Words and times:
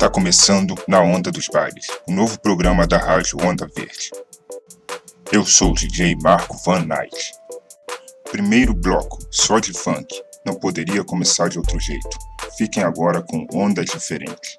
Tá 0.00 0.08
começando 0.08 0.74
Na 0.88 1.02
Onda 1.02 1.30
dos 1.30 1.46
Bailes, 1.48 1.86
o 2.08 2.12
novo 2.12 2.40
programa 2.40 2.86
da 2.86 2.96
rádio 2.96 3.36
Onda 3.44 3.66
Verde. 3.66 4.10
Eu 5.30 5.44
sou 5.44 5.72
o 5.72 5.74
DJ 5.74 6.16
Marco 6.22 6.56
Van 6.64 6.86
Night. 6.86 7.34
Primeiro 8.30 8.72
bloco, 8.72 9.18
só 9.30 9.58
de 9.58 9.74
funk. 9.74 10.08
Não 10.42 10.54
poderia 10.54 11.04
começar 11.04 11.50
de 11.50 11.58
outro 11.58 11.78
jeito. 11.78 12.08
Fiquem 12.56 12.82
agora 12.82 13.20
com 13.20 13.46
Onda 13.52 13.84
Diferente. 13.84 14.58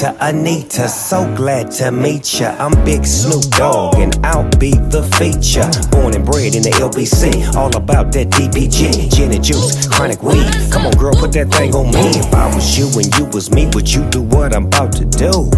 Anita, 0.00 0.16
Anita, 0.24 0.88
so 0.88 1.34
glad 1.36 1.70
to 1.72 1.90
meet 1.90 2.40
ya. 2.40 2.56
I'm 2.58 2.72
Big 2.86 3.04
Snoop 3.04 3.44
Dogg, 3.50 3.96
and 3.98 4.18
I'll 4.24 4.48
be 4.56 4.70
the 4.70 5.02
feature. 5.18 5.68
Born 5.90 6.14
and 6.14 6.24
bred 6.24 6.54
in 6.54 6.62
the 6.62 6.70
LBC, 6.70 7.54
all 7.54 7.74
about 7.76 8.10
that 8.12 8.30
DPG, 8.30 9.14
gin 9.14 9.30
and 9.30 9.44
juice, 9.44 9.86
chronic 9.88 10.22
weed. 10.22 10.50
Come 10.72 10.86
on, 10.86 10.92
girl, 10.92 11.12
put 11.12 11.32
that 11.32 11.50
thing 11.52 11.74
on 11.74 11.92
me. 11.92 12.18
If 12.18 12.32
I 12.32 12.46
was 12.54 12.78
you 12.78 12.86
and 12.98 13.14
you 13.18 13.26
was 13.26 13.50
me, 13.50 13.68
would 13.74 13.92
you 13.92 14.08
do 14.08 14.22
what 14.22 14.54
I'm 14.56 14.64
about 14.66 14.92
to 14.92 15.04
do? 15.04 15.50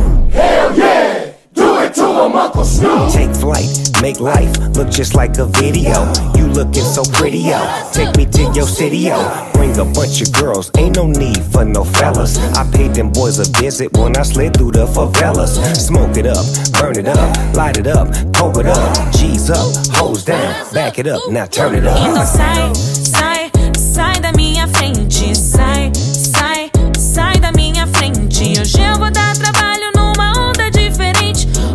Take 2.12 3.34
flight, 3.34 3.91
make 4.02 4.20
life 4.20 4.52
look 4.77 4.91
just 4.91 5.14
like 5.14 5.38
a 5.38 5.46
video. 5.46 6.05
You 6.36 6.46
looking 6.46 6.84
so 6.84 7.02
pretty, 7.04 7.38
yo. 7.38 7.58
Take 7.92 8.14
me 8.16 8.27
to 8.27 8.42
your 8.54 8.66
city, 8.66 8.98
yo. 8.98 9.16
Bring 9.54 9.78
a 9.78 9.84
bunch 9.84 10.20
of 10.20 10.30
girls, 10.32 10.70
ain't 10.77 10.96
no 10.96 11.06
need 11.06 11.42
for 11.42 11.64
no 11.64 11.84
fellas. 11.84 12.36
I 12.54 12.70
paid 12.70 12.94
them 12.94 13.10
boys 13.10 13.38
a 13.38 13.50
visit 13.59 13.97
when 13.97 14.14
I 14.19 14.22
slid 14.25 14.54
through 14.56 14.72
the 14.72 14.87
favelas. 14.87 15.56
Smoke 15.75 16.16
it 16.19 16.26
up, 16.26 16.44
burn 16.78 16.98
it 16.98 17.09
up, 17.09 17.54
light 17.54 17.78
it 17.78 17.87
up, 17.87 18.09
coke 18.37 18.58
it 18.58 18.66
up. 18.66 19.12
G's 19.12 19.48
up, 19.50 19.72
hose 19.97 20.22
down, 20.25 20.72
back 20.75 20.98
it 20.98 21.06
up, 21.06 21.20
now 21.31 21.47
turn 21.47 21.75
it 21.75 21.84
então 21.84 22.14
up. 22.14 22.26
sai, 22.26 22.72
sai, 22.75 23.50
sai 23.78 24.20
da 24.20 24.32
minha 24.32 24.69
frente. 24.69 25.34
Sai, 25.34 25.91
sai, 25.94 26.70
sai 26.98 27.38
da 27.41 27.50
minha 27.53 27.87
frente. 27.87 28.60
Hoje 28.60 28.82
eu 28.82 28.98
vou 28.98 29.10
dar 29.10 29.34
trabalho 29.34 29.53
numa 29.53 29.60
onda 29.60 29.72
diferente. 29.72 29.72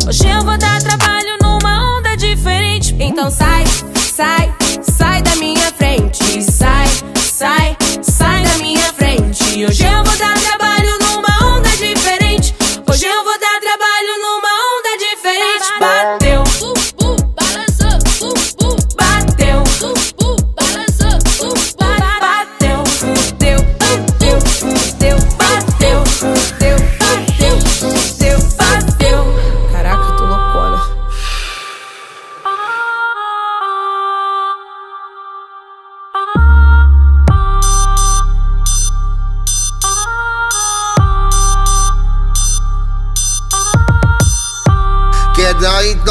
Hoje 0.08 0.26
eu 0.26 0.42
vou 0.42 0.56
dar 0.56 0.80
trabalho 0.80 1.36
numa 1.42 1.98
onda 1.98 2.16
diferente. 2.16 2.96
Então 2.98 3.30
sai, 3.30 3.62
sai, 3.94 4.50
sai 4.80 5.20
da 5.20 5.36
minha 5.36 5.70
frente. 5.72 6.42
Sai, 6.50 6.86
sai, 7.14 7.76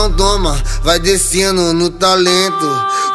então 0.07 0.11
toma, 0.11 0.61
vai 0.83 0.99
descendo 0.99 1.73
no 1.73 1.89
talento. 1.89 2.65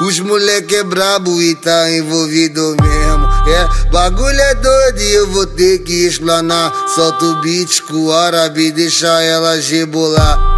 Os 0.03 0.21
moleque 0.21 0.77
é 0.77 0.85
brabo 0.85 1.41
e 1.41 1.55
tá 1.55 1.91
envolvido 1.91 2.77
mesmo. 2.81 3.27
É, 3.49 3.91
bagulho 3.91 4.41
é 4.41 4.55
doido 4.55 5.01
e 5.01 5.15
eu 5.15 5.31
vou 5.31 5.47
ter 5.47 5.79
que 5.79 6.07
explanar. 6.07 6.73
Solta 6.95 7.25
o 7.25 7.41
beat 7.41 7.83
com 7.83 8.07
o 8.07 8.13
árabe, 8.13 8.71
deixa 8.73 9.23
ela 9.23 9.57
rebolar. 9.57 10.52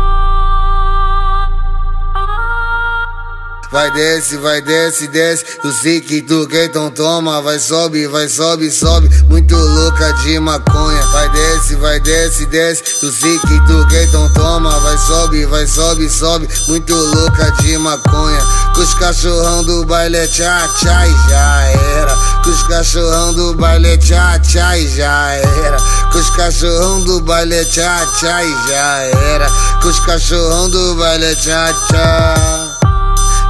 Vai 3.74 3.90
desce, 3.90 4.36
vai 4.36 4.60
desce, 4.62 5.08
desce. 5.08 5.44
Eu 5.64 5.72
sei 5.72 6.00
que 6.00 6.22
tu 6.22 6.46
quer, 6.46 6.66
então 6.66 6.92
toma. 6.92 7.42
Vai 7.42 7.58
sobe, 7.58 8.06
vai 8.06 8.28
sobe, 8.28 8.70
sobe. 8.70 9.08
Muito 9.28 9.56
louca 9.56 10.12
de 10.12 10.38
maconha. 10.38 11.02
Vai 11.08 11.28
desce, 11.30 11.74
vai 11.74 11.98
desce, 11.98 12.46
desce. 12.46 12.84
Eu 13.02 13.10
sei 13.10 13.36
que 13.40 13.66
tu 13.66 13.84
quer, 13.88 14.04
então 14.04 14.32
toma. 14.32 14.78
Vai 14.78 14.96
sobe, 14.96 15.44
vai 15.46 15.66
sobe, 15.66 16.08
sobe. 16.08 16.48
Muito 16.68 16.94
louca 16.94 17.50
de 17.62 17.76
maconha. 17.76 18.38
Com 18.76 18.80
os 18.80 18.94
cachorrão 18.94 19.64
do 19.64 19.84
baile 19.84 20.28
tchá, 20.28 20.68
tchá 20.78 21.08
e 21.08 21.28
já 21.28 21.62
era. 21.98 22.16
Com 22.44 22.50
os 22.50 22.62
cachorrão 22.62 23.34
do 23.34 23.54
baile 23.54 23.98
tchá, 23.98 24.38
tchá 24.38 24.78
e 24.78 24.86
já 24.86 25.32
era. 25.32 25.78
Com 26.12 26.18
os 26.20 26.30
cachorrão 26.30 27.00
do 27.02 27.20
baile 27.22 27.64
tchá, 27.64 28.06
tchá 28.20 28.44
e 28.44 28.68
já 28.68 28.98
era. 29.32 29.50
Com 29.82 29.88
os 29.88 29.98
cachorrão 29.98 30.70
do 30.70 30.94
baile 30.94 31.34
tchá, 31.34 31.74
tchá. 31.88 32.63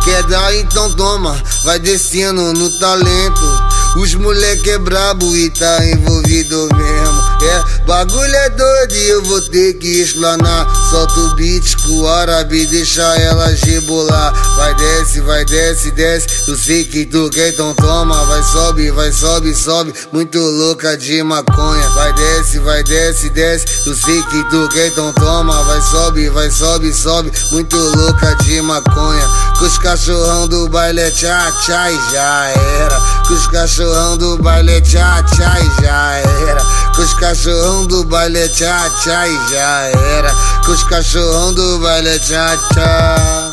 Quer 0.05 0.23
dar 0.25 0.55
então 0.55 0.93
toma, 0.93 1.43
vai 1.65 1.79
descendo 1.79 2.53
no 2.53 2.71
talento. 2.79 3.75
Os 3.97 4.13
moleque 4.15 4.71
é 4.71 4.79
brabo 4.79 5.37
e 5.37 5.49
tá 5.51 5.85
envolvido 5.87 6.69
mesmo. 6.75 7.25
É, 7.45 7.85
bagulho 7.87 8.35
é 8.35 8.51
doido 8.51 8.95
e 8.95 9.09
eu 9.09 9.23
vou 9.23 9.41
ter 9.51 9.75
que 9.75 10.03
explanar. 10.03 10.67
Solta 10.91 11.21
o 11.21 11.35
beat 11.37 11.77
com 11.83 12.01
o 12.01 12.09
árabe, 12.09 12.67
deixa 12.67 13.03
ela 13.17 13.47
rebolar. 13.49 14.33
Vai 14.57 14.75
desce, 14.75 15.21
vai 15.21 15.45
desce, 15.45 15.91
desce. 15.93 16.27
Eu 16.49 16.57
sei 16.57 16.85
que 16.85 17.07
tu 17.07 17.31
quer, 17.31 17.51
então 17.51 17.73
toma. 17.75 18.25
Vai 18.27 18.43
sobe, 18.43 18.91
vai 18.91 19.13
sobe, 19.13 19.55
sobe. 19.55 19.95
Muito 20.13 20.39
louca 20.39 20.97
de 20.97 21.23
maconha. 21.23 21.89
Vai 21.91 22.13
desce, 22.15 22.59
vai 22.59 22.83
desce, 22.83 23.31
desce. 23.31 23.67
Eu 23.87 23.95
sei 23.95 24.23
que 24.23 24.51
tu 24.51 24.69
quer, 24.71 24.89
então 24.89 25.13
toma. 25.13 25.63
Vai 25.65 25.81
sobe, 25.83 26.29
vai 26.31 26.51
sobe, 26.51 26.93
sobe. 26.93 27.31
Muito 27.53 27.77
louca 27.77 28.35
de 28.43 28.61
maconha. 28.61 29.54
Com 29.65 29.69
os 29.69 29.79
cachorrão 29.79 30.47
do 30.47 30.69
baile 30.69 31.11
tchá, 31.13 31.51
tchá 31.53 31.91
e 31.91 32.13
já 32.13 32.49
era. 32.83 33.01
Com 33.27 33.33
os 33.33 33.47
cachorrão 33.47 34.19
do 34.19 34.37
baile 34.37 34.79
tchá, 34.83 35.23
tchá 35.23 35.59
e 35.59 35.83
já 35.83 36.17
era. 36.19 36.63
Com 36.95 37.01
os 37.01 37.15
cachorrão 37.15 37.87
do 37.87 38.05
baile 38.05 38.47
tchá, 38.51 38.91
tchá 38.91 39.27
e 39.27 39.49
já 39.49 39.85
era. 40.19 40.35
Com 40.67 40.73
os 40.73 40.85
cachorrão 40.85 41.55
do 41.55 41.79
baile 41.79 42.19
tchá, 42.19 42.59
tchá. 42.75 43.44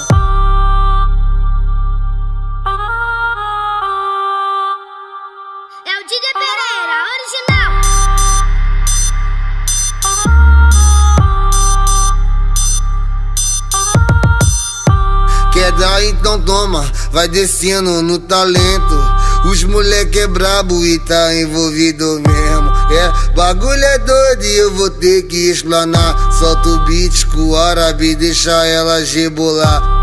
Vai 17.11 17.27
descendo 17.27 18.01
no 18.01 18.19
talento. 18.19 19.21
Os 19.45 19.63
moleque 19.63 20.19
é 20.19 20.27
brabo 20.27 20.85
e 20.85 20.99
tá 20.99 21.35
envolvido 21.35 22.21
mesmo. 22.27 22.71
É, 22.91 23.33
bagulho 23.33 23.83
é 23.83 23.97
doido 23.99 24.43
e 24.43 24.57
eu 24.57 24.71
vou 24.73 24.89
ter 24.89 25.23
que 25.23 25.49
explanar. 25.49 26.31
Solta 26.33 26.69
o 26.69 26.85
beat 26.85 27.25
com 27.27 27.49
o 27.49 27.55
árabe, 27.55 28.15
deixa 28.15 28.65
ela 28.65 28.99
rebolar. 28.99 30.00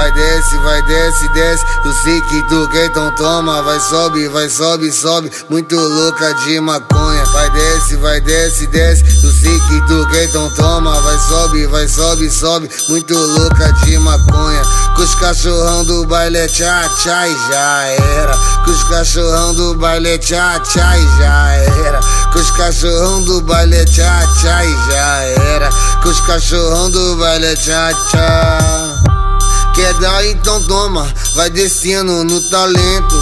Vai 0.00 0.10
desce, 0.12 0.56
vai 0.60 0.82
desce, 0.84 1.28
desce. 1.34 1.62
Eu 1.84 1.92
sei 1.92 2.22
que 2.22 2.42
tu 2.48 2.66
quer, 2.68 2.86
então 2.86 3.14
toma. 3.16 3.62
Vai 3.62 3.78
sobe, 3.78 4.28
vai 4.28 4.48
sobe, 4.48 4.90
sobe. 4.90 5.30
Muito 5.50 5.76
louca 5.76 6.32
de 6.36 6.58
maconha. 6.58 7.22
Vai 7.26 7.50
desce, 7.50 7.96
vai 7.96 8.18
desce, 8.18 8.66
desce. 8.68 9.04
Eu 9.22 9.30
sei 9.30 9.60
que 9.60 9.86
tu 9.86 10.08
quer, 10.08 10.24
então 10.24 10.48
toma. 10.54 10.98
Vai 11.02 11.18
sobe, 11.18 11.66
vai 11.66 11.86
sobe, 11.86 12.30
sobe. 12.30 12.70
Muito 12.88 13.14
louca 13.14 13.70
de 13.84 13.98
maconha. 13.98 14.62
Com 14.96 15.02
os 15.02 15.14
cachorrão 15.16 15.84
do 15.84 16.06
baile 16.06 16.48
tchá 16.48 16.88
tchá 16.96 17.28
e 17.28 17.36
já 17.50 17.84
era. 18.22 18.38
Com 18.64 18.70
os 18.70 18.82
cachorrão 18.84 19.52
do 19.52 19.74
baile 19.74 20.16
tchá 20.16 20.58
tchá 20.60 20.96
e 20.96 21.18
já 21.18 21.52
era. 21.84 22.00
Com 22.32 22.38
os 22.38 22.50
cachorrão 22.52 23.22
do 23.22 23.42
baile 23.42 23.84
tchá 23.84 24.26
tchá 24.40 24.64
e 24.64 24.90
já 24.90 25.20
era. 25.52 25.68
Com 26.02 26.08
os 26.08 26.20
cachorrão 26.22 26.90
do 26.90 27.16
baile 27.16 27.54
tchá 27.54 27.92
tchá. 28.08 28.89
Então 30.30 30.62
toma, 30.62 31.12
vai 31.34 31.50
descendo 31.50 32.24
no 32.24 32.40
talento. 32.42 33.14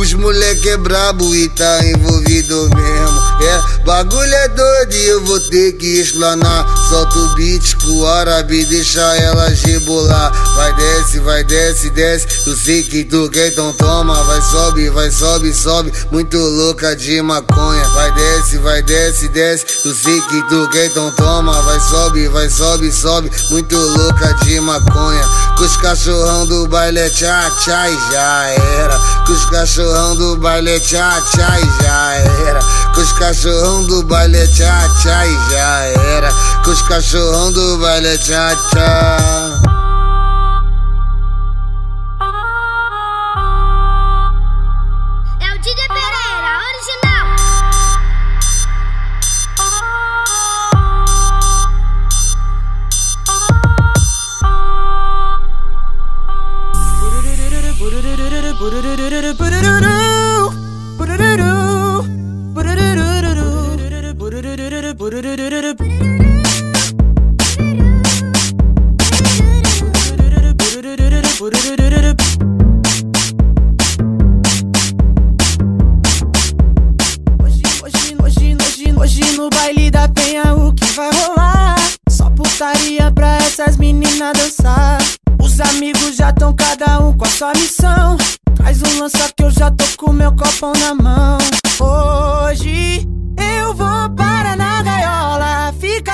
Os 0.00 0.12
moleque 0.12 0.68
é 0.68 0.76
brabo 0.76 1.34
e 1.34 1.48
tá 1.48 1.84
envolvido 1.84 2.68
mesmo. 2.74 3.22
É, 3.42 3.77
bagulho 3.88 4.34
é 4.34 4.48
doido 4.48 4.92
e 4.92 5.06
eu 5.06 5.24
vou 5.24 5.40
ter 5.40 5.72
que 5.72 5.98
explanar. 5.98 6.66
Solta 6.90 7.18
o 7.18 7.34
beat 7.34 7.74
com 7.76 8.00
o 8.00 8.06
árabe, 8.06 8.66
deixa 8.66 9.00
ela 9.16 9.48
rebolar. 9.48 10.30
Vai 10.54 10.74
desce, 10.74 11.18
vai 11.20 11.42
desce, 11.42 11.88
desce. 11.88 12.26
Eu 12.46 12.54
sei 12.54 12.82
que 12.82 13.02
tu 13.04 13.30
quer, 13.30 13.48
então 13.48 13.72
toma. 13.72 14.24
Vai 14.24 14.42
sobe, 14.42 14.90
vai 14.90 15.10
sobe, 15.10 15.54
sobe. 15.54 15.90
Muito 16.12 16.36
louca 16.36 16.94
de 16.94 17.22
maconha. 17.22 17.88
Vai 17.94 18.12
desce, 18.12 18.58
vai 18.58 18.82
desce, 18.82 19.26
desce. 19.28 19.64
Eu 19.82 19.94
sei 19.94 20.20
que 20.20 20.42
tu 20.50 20.68
quer, 20.70 20.88
então 20.88 21.10
toma. 21.12 21.62
Vai 21.62 21.80
sobe, 21.80 22.28
vai 22.28 22.50
sobe, 22.50 22.92
sobe. 22.92 23.30
Muito 23.50 23.74
louca 23.74 24.34
de 24.44 24.60
maconha. 24.60 25.24
Com 25.56 25.64
os 25.64 25.76
cachorrão 25.78 26.46
do 26.46 26.68
baile 26.68 27.08
tchá 27.08 27.50
tchá 27.56 27.88
e 27.88 28.12
já 28.12 28.48
era. 28.80 28.98
Com 29.26 29.32
os 29.32 29.46
cachorrão 29.46 30.14
do 30.14 30.36
baile 30.36 30.78
tchá 30.78 31.22
tchá 31.22 31.58
e 31.58 31.82
já 31.82 32.14
era. 32.46 32.60
Com 32.94 33.00
os 33.00 33.12
cachorrão 33.12 33.77
do 33.84 34.02
baile 34.04 34.46
tchá 34.48 34.88
tchá 35.00 35.26
e 35.26 35.50
já 35.50 35.84
era. 36.16 36.32
Com 36.64 36.70
os 36.70 36.82
cachorrão 36.82 37.52
do 37.52 37.78
baile 37.78 38.16
tchá 38.18 38.56
tchá. 38.70 39.47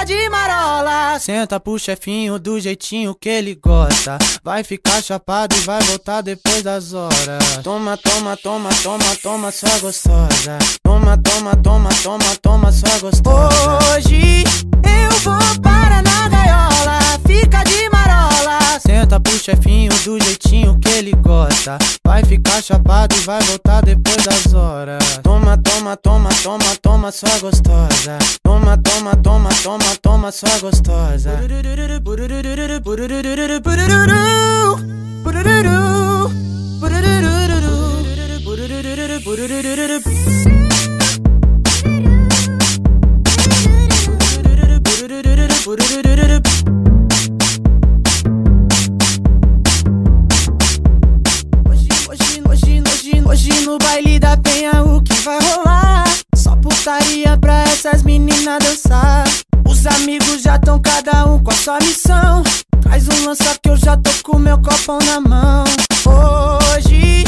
De 0.04 0.28
marola. 0.28 1.18
Senta 1.18 1.58
pro 1.58 1.78
chefinho 1.78 2.38
do 2.38 2.60
jeitinho 2.60 3.14
que 3.14 3.28
ele 3.28 3.54
gosta. 3.54 4.18
Vai 4.42 4.62
ficar 4.62 5.02
chapado 5.02 5.56
e 5.56 5.60
vai 5.60 5.80
voltar 5.82 6.20
depois 6.20 6.62
das 6.62 6.92
horas. 6.92 7.60
Toma, 7.62 7.96
toma, 7.96 8.36
toma, 8.36 8.70
toma, 8.82 9.16
toma, 9.22 9.50
sua 9.50 9.78
gostosa. 9.78 10.58
Toma, 10.82 11.16
toma, 11.18 11.56
toma, 11.56 11.88
toma, 12.02 12.36
toma, 12.42 12.72
sua 12.72 12.98
gostosa. 12.98 13.78
Hoje 13.94 14.44
eu 14.84 15.18
vou 15.20 15.60
para 15.62 15.83
Senta 19.04 19.20
pro 19.20 19.38
chefinho 19.38 19.92
do 20.02 20.18
jeitinho 20.18 20.78
que 20.78 20.88
ele 20.88 21.12
gosta. 21.12 21.76
Vai 22.06 22.24
ficar 22.24 22.62
chapado 22.62 23.14
e 23.14 23.20
vai 23.20 23.38
voltar 23.42 23.82
depois 23.82 24.24
das 24.24 24.54
horas. 24.54 25.20
Toma, 25.22 25.58
toma, 25.58 25.94
toma, 25.94 26.30
toma, 26.42 26.64
toma, 26.80 27.12
sua 27.12 27.38
gostosa. 27.38 28.18
Toma, 28.42 28.78
toma, 28.78 29.14
toma, 29.16 29.50
toma, 29.62 29.84
toma, 30.00 30.32
sua 30.32 30.58
gostosa. 30.58 31.38
Burururu, 32.00 32.00
hoje, 53.26 53.50
no 53.60 53.78
baile 53.78 54.18
da 54.18 54.36
penha 54.36 54.82
o 54.82 55.02
que 55.02 55.14
vai 55.14 55.38
rolar? 55.40 56.04
Só 56.34 56.56
putaria 56.56 57.36
pra 57.38 57.62
essas 57.64 58.02
meninas 58.02 58.58
dançar. 58.62 59.24
Os 59.66 59.86
amigos 59.86 60.42
já 60.42 60.58
tão 60.58 60.80
cada 60.80 61.26
um 61.26 61.42
com 61.42 61.50
a 61.50 61.54
sua 61.54 61.78
missão. 61.80 62.42
Traz 62.82 63.08
um 63.08 63.26
lança 63.26 63.56
que 63.62 63.68
eu 63.68 63.76
já 63.76 63.96
tô 63.96 64.10
com 64.22 64.38
meu 64.38 64.58
copão 64.58 64.98
na 65.00 65.20
mão. 65.20 65.64
Hoje 66.06 67.24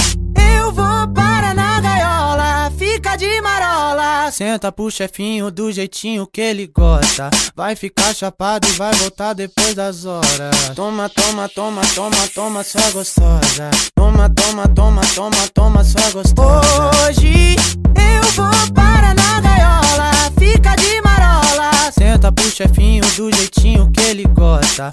Senta 4.30 4.72
pro 4.72 4.90
chefinho 4.90 5.50
do 5.50 5.70
jeitinho 5.70 6.26
que 6.26 6.40
ele 6.40 6.66
gosta. 6.66 7.30
Vai 7.54 7.76
ficar 7.76 8.14
chapado 8.14 8.66
e 8.68 8.72
vai 8.72 8.92
voltar 8.94 9.32
depois 9.32 9.74
das 9.74 10.04
horas. 10.04 10.72
Toma, 10.74 11.08
toma, 11.08 11.48
toma, 11.48 11.82
toma, 11.94 12.28
toma, 12.34 12.64
sua 12.64 12.90
gostosa. 12.90 13.70
Toma, 13.94 14.28
toma, 14.30 14.68
toma, 14.68 15.02
toma, 15.14 15.48
toma, 15.54 15.84
sua 15.84 16.10
gostosa. 16.10 16.90
Hoje 17.06 17.56
eu 17.96 18.22
vou 18.32 18.72
para 18.74 19.14
na 19.14 19.40
gaiola, 19.40 20.10
fica 20.38 20.74
de 20.74 21.00
marola. 21.02 21.92
Senta 21.92 22.32
pro 22.32 22.50
chefinho 22.50 23.04
do 23.16 23.32
jeitinho 23.32 23.90
que 23.90 24.00
ele 24.00 24.24
gosta. 24.24 24.90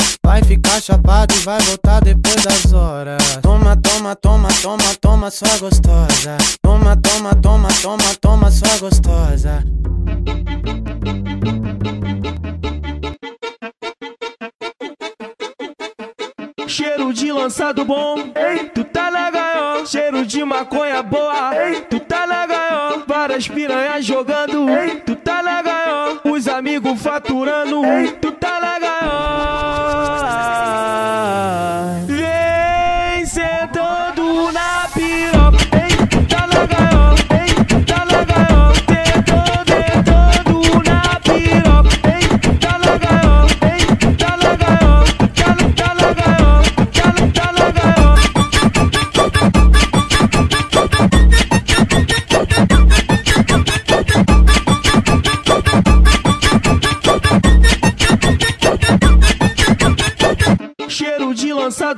Ficar 0.53 0.79
chapado 0.79 1.33
e 1.33 1.39
vai 1.39 1.59
voltar 1.61 1.99
depois 2.01 2.43
das 2.43 2.71
horas. 2.71 3.39
Toma, 3.41 3.75
toma, 3.75 4.15
toma, 4.15 4.49
toma, 4.61 4.83
toma, 5.01 5.31
sua 5.31 5.57
gostosa. 5.57 6.37
Toma, 6.61 6.95
toma, 6.95 7.33
toma, 7.33 7.69
toma, 7.81 8.15
toma, 8.21 8.51
sua 8.51 8.77
gostosa. 8.77 9.63
Cheiro 16.67 17.11
de 17.11 17.31
lançado 17.31 17.83
bom, 17.83 18.15
ei, 18.35 18.69
tu 18.69 18.83
tá 18.83 19.09
na 19.09 19.31
gaiola. 19.31 19.85
Cheiro 19.87 20.23
de 20.23 20.45
maconha 20.45 21.01
boa, 21.01 21.51
ei, 21.55 21.81
tu 21.81 21.99
tá 21.99 22.27
na 22.27 22.45
gaiola. 22.45 23.03
Várias 23.07 23.47
piranhas 23.47 24.05
jogando, 24.05 24.69
ei, 24.69 24.97
tu 24.97 25.15
tá 25.15 25.41
na 25.41 25.63
gaiola. 25.63 26.21
Os 26.25 26.47
amigos 26.47 27.01
faturando, 27.01 27.81
tu 28.21 28.31
tá 28.33 28.59
na 28.61 28.77
gaiola. 28.79 29.72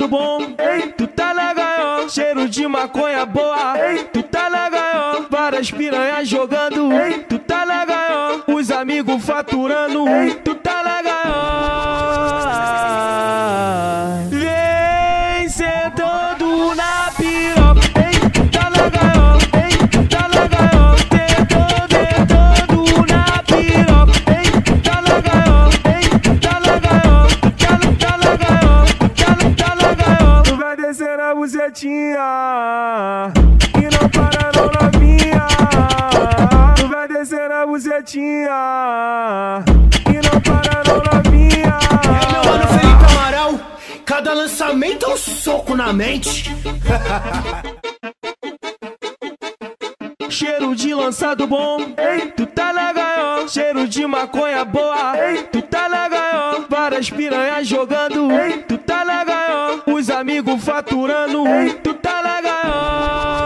Lançado 0.05 0.07
bom, 0.07 0.39
ei, 0.57 0.91
tu 0.91 1.07
tá 1.07 1.31
legal. 1.31 2.09
Cheiro 2.09 2.47
de 2.47 2.67
maconha 2.67 3.25
boa, 3.25 3.73
ei, 3.77 4.03
tu 4.05 4.23
tá 4.23 4.47
legal. 4.47 5.25
Várias 5.29 5.71
piranhas 5.71 6.27
jogando, 6.27 6.91
ei, 6.93 7.19
tu 7.19 7.39
tá 7.39 7.63
legal. 7.63 8.43
Os 8.47 8.71
amigos 8.71 9.23
faturando, 9.23 10.07
ei, 10.07 10.35
tu 10.35 10.55
e 38.13 38.47
não 40.21 40.39
para 40.41 40.83
não 40.85 41.01
novinha. 41.11 41.79
É 42.03 42.31
meu 42.31 42.43
mano 42.45 42.67
Felipe 42.67 43.05
Amaral, 43.11 43.59
cada 44.05 44.33
lançamento 44.33 45.05
é 45.05 45.09
um 45.09 45.17
soco 45.17 45.75
na 45.75 45.91
mente. 45.91 46.53
Cheiro 50.29 50.75
de 50.75 50.93
lançado 50.93 51.47
bom, 51.47 51.79
ei, 51.97 52.27
tu 52.31 52.45
tá 52.45 52.71
legal. 52.71 53.47
Cheiro 53.47 53.87
de 53.87 54.05
maconha 54.05 54.63
boa, 54.63 55.17
ei, 55.17 55.43
tu 55.43 55.61
tá 55.63 55.87
legal. 55.87 56.65
Várias 56.69 57.09
piranhas 57.09 57.67
jogando, 57.67 58.31
ei, 58.31 58.59
tu 58.63 58.77
tá 58.77 59.03
legal. 59.03 59.81
Os 59.87 60.09
amigos 60.11 60.63
faturando, 60.63 61.43
tu 61.81 61.93
tá 61.95 62.21
legal. 62.21 63.44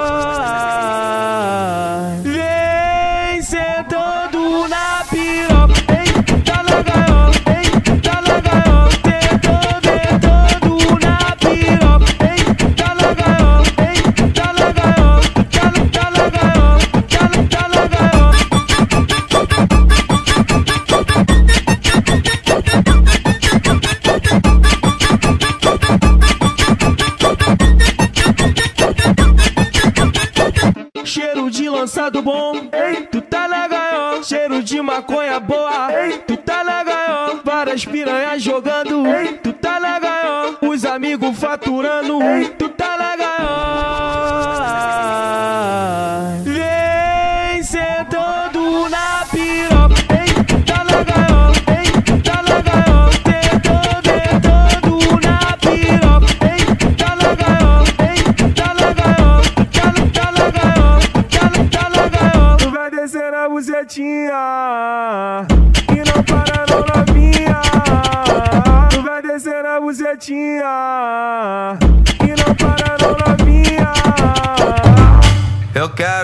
Faturando, 41.59 42.21
ei, 42.21 42.49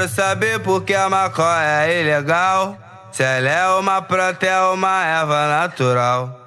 quero 0.06 0.10
saber 0.10 0.60
por 0.60 0.84
que 0.84 0.94
a 0.94 1.10
maconha 1.10 1.86
é 1.86 2.02
ilegal. 2.02 2.78
Se 3.12 3.24
ela 3.24 3.50
é 3.50 3.68
uma 3.70 4.02
planta, 4.02 4.46
é 4.46 4.62
uma 4.62 5.04
erva 5.04 5.48
natural. 5.48 6.40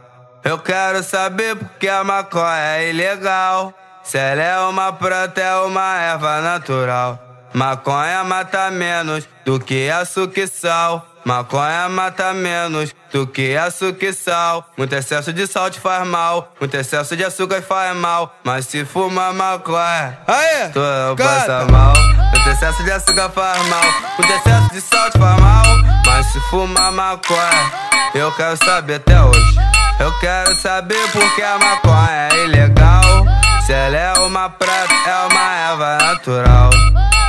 Eu 0.44 0.58
quero 0.58 1.02
saber 1.02 1.56
por 1.56 1.68
que 1.80 1.88
a 1.88 2.04
maconha 2.04 2.76
é 2.76 2.90
ilegal. 2.90 3.74
Se 4.02 4.16
ela 4.16 4.42
é 4.42 4.58
uma 4.60 4.92
planta, 4.92 5.40
é 5.40 5.56
uma 5.56 5.98
erva 5.98 6.40
natural. 6.40 7.18
Maconha 7.52 8.22
mata 8.22 8.70
menos 8.70 9.28
do 9.44 9.58
que 9.58 9.90
açúcar 9.90 10.42
e 10.42 10.46
sal. 10.46 11.07
Maconha 11.24 11.88
mata 11.88 12.32
menos 12.32 12.94
do 13.12 13.26
que 13.26 13.56
açúcar 13.56 14.06
e 14.06 14.12
sal. 14.12 14.70
Muito 14.76 14.94
excesso 14.94 15.32
de 15.32 15.46
sal 15.46 15.70
te 15.70 15.80
faz 15.80 16.06
mal. 16.06 16.52
Muito 16.58 16.74
excesso 16.76 17.16
de 17.16 17.24
açúcar 17.24 17.62
faz 17.62 17.96
mal. 17.96 18.36
Mas 18.44 18.66
se 18.66 18.84
fuma 18.84 19.32
maconha, 19.32 20.18
Aê, 20.26 20.68
tu 20.72 20.80
não 20.80 21.16
passa 21.16 21.64
mal. 21.70 21.94
Muito 22.32 22.48
excesso 22.50 22.82
de 22.82 22.90
açúcar 22.90 23.28
faz 23.30 23.66
mal. 23.66 23.84
Muito 24.18 24.32
excesso 24.32 24.70
de 24.72 24.80
sal 24.80 25.10
te 25.10 25.18
faz 25.18 25.40
mal. 25.40 25.64
Mas 26.06 26.26
se 26.26 26.40
fuma 26.50 26.90
maconha, 26.90 27.72
eu 28.14 28.32
quero 28.32 28.56
saber 28.64 28.94
até 28.94 29.22
hoje. 29.22 29.56
Eu 30.00 30.12
quero 30.20 30.54
saber 30.54 31.10
por 31.10 31.34
que 31.34 31.42
a 31.42 31.58
maconha 31.58 32.28
é 32.32 32.44
ilegal. 32.44 33.26
Se 33.66 33.72
ela 33.72 33.96
é 33.96 34.12
uma 34.20 34.48
prata, 34.48 34.94
é 35.06 35.26
uma 35.30 35.54
erva 35.70 35.98
natural. 35.98 36.70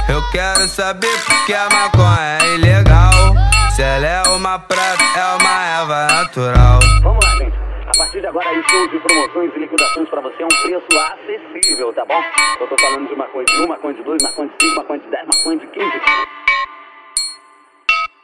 Eu 0.07 0.23
quero 0.31 0.67
saber 0.69 1.11
por 1.25 1.45
que 1.45 1.53
a 1.53 1.67
maconha 1.69 2.37
é 2.41 2.55
ilegal. 2.55 3.38
Se 3.79 3.83
ela 3.83 4.05
é 4.05 4.21
uma 4.35 4.59
prata, 4.59 5.01
é 5.15 5.37
uma 5.39 5.65
erva 5.67 6.07
natural. 6.07 6.79
Vamos 7.01 7.25
lá, 7.25 7.31
gente. 7.37 7.55
A 7.87 7.97
partir 7.97 8.19
de 8.19 8.27
agora, 8.27 8.49
aí, 8.49 8.61
shows 8.69 8.91
de 8.91 8.99
promoções 8.99 9.55
e 9.55 9.59
liquidações 9.59 10.09
pra 10.09 10.19
você 10.19 10.43
é 10.43 10.45
um 10.45 10.49
preço 10.49 10.85
acessível, 10.99 11.93
tá 11.93 12.03
bom? 12.03 12.21
Eu 12.59 12.67
tô 12.67 12.75
falando 12.77 13.07
de 13.07 13.15
maconha 13.15 13.45
de 13.45 13.53
1, 13.53 13.67
maconha 13.69 13.93
de 13.93 14.03
2, 14.03 14.21
maconha 14.21 14.49
de 14.49 14.65
5, 14.65 14.75
maconha 14.75 14.99
de 14.99 15.09
10, 15.09 15.27
maconha 15.33 15.59
de 15.59 15.67
15. 15.67 15.91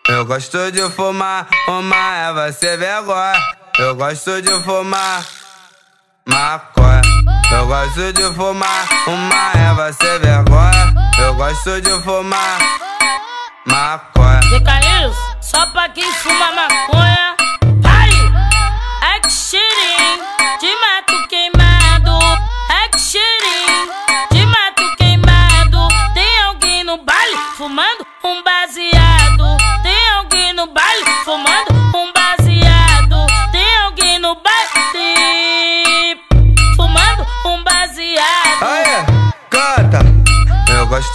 Eu 0.10 0.26
gosto 0.26 0.72
de 0.74 0.90
fumar 0.90 1.48
uma 1.70 2.18
erva 2.18 2.52
sem 2.52 2.78
vergonha. 2.78 3.34
Eu 3.80 3.96
gosto 3.96 4.42
de 4.42 4.52
fumar 4.62 5.26
maconha. 6.28 7.02
Eu 7.54 7.66
gosto 7.66 8.12
de 8.12 8.24
fumar 8.34 8.90
uma 9.08 9.52
erva 9.58 9.94
sem 9.94 10.20
vergonha. 10.20 10.94
Eu 11.18 11.34
gosto 11.36 11.80
de 11.80 11.92
fumar 12.02 12.60
maconha. 13.66 14.40
De 14.42 14.64
Carlinhos, 14.64 15.35
só 15.46 15.68
pra 15.68 15.88
quem 15.90 16.12
fuma 16.12 16.52
maconha. 16.54 17.36
Vai! 17.80 18.10
É 19.16 19.20
que 19.20 19.32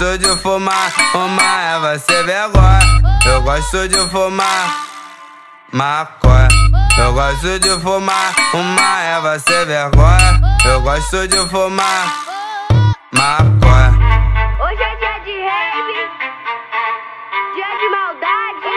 gosto 0.01 0.17
de 0.17 0.35
fumar 0.39 0.91
uma 1.13 1.43
erva 1.43 1.99
sem 1.99 2.25
vergonha. 2.25 2.81
Eu 3.27 3.43
gosto 3.43 3.87
de 3.87 3.99
fumar 4.09 4.87
maconha. 5.73 6.49
Eu 6.99 7.13
gosto 7.13 7.59
de 7.59 7.69
fumar 7.81 8.35
uma 8.55 9.03
erva 9.03 9.39
sem 9.39 9.67
vergonha. 9.67 10.41
Eu 10.65 10.81
gosto 10.81 11.29
de 11.29 11.37
fumar 11.49 12.07
maconha. 13.13 13.93
Hoje 14.63 14.83
é 14.83 14.97
dia 14.97 15.19
de 15.19 15.33
rave, 15.39 16.09
dia 17.55 17.71
de 17.79 17.89
maldade. 17.91 18.73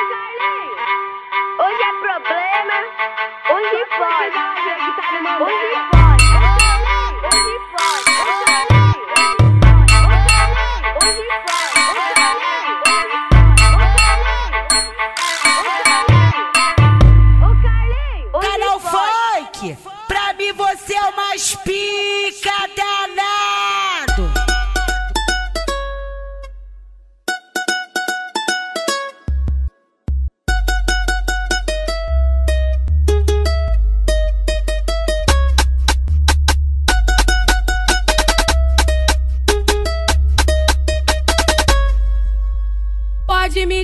Hoje 1.58 1.84
é 1.84 1.94
problema, 2.01 2.77
hoje 3.50 3.86
pode. 3.98 4.39
Hoje 5.42 5.74
pode. 5.80 5.93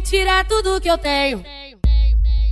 Tirar 0.09 0.43
tudo 0.45 0.81
que 0.81 0.89
eu 0.89 0.97
tenho. 0.97 1.45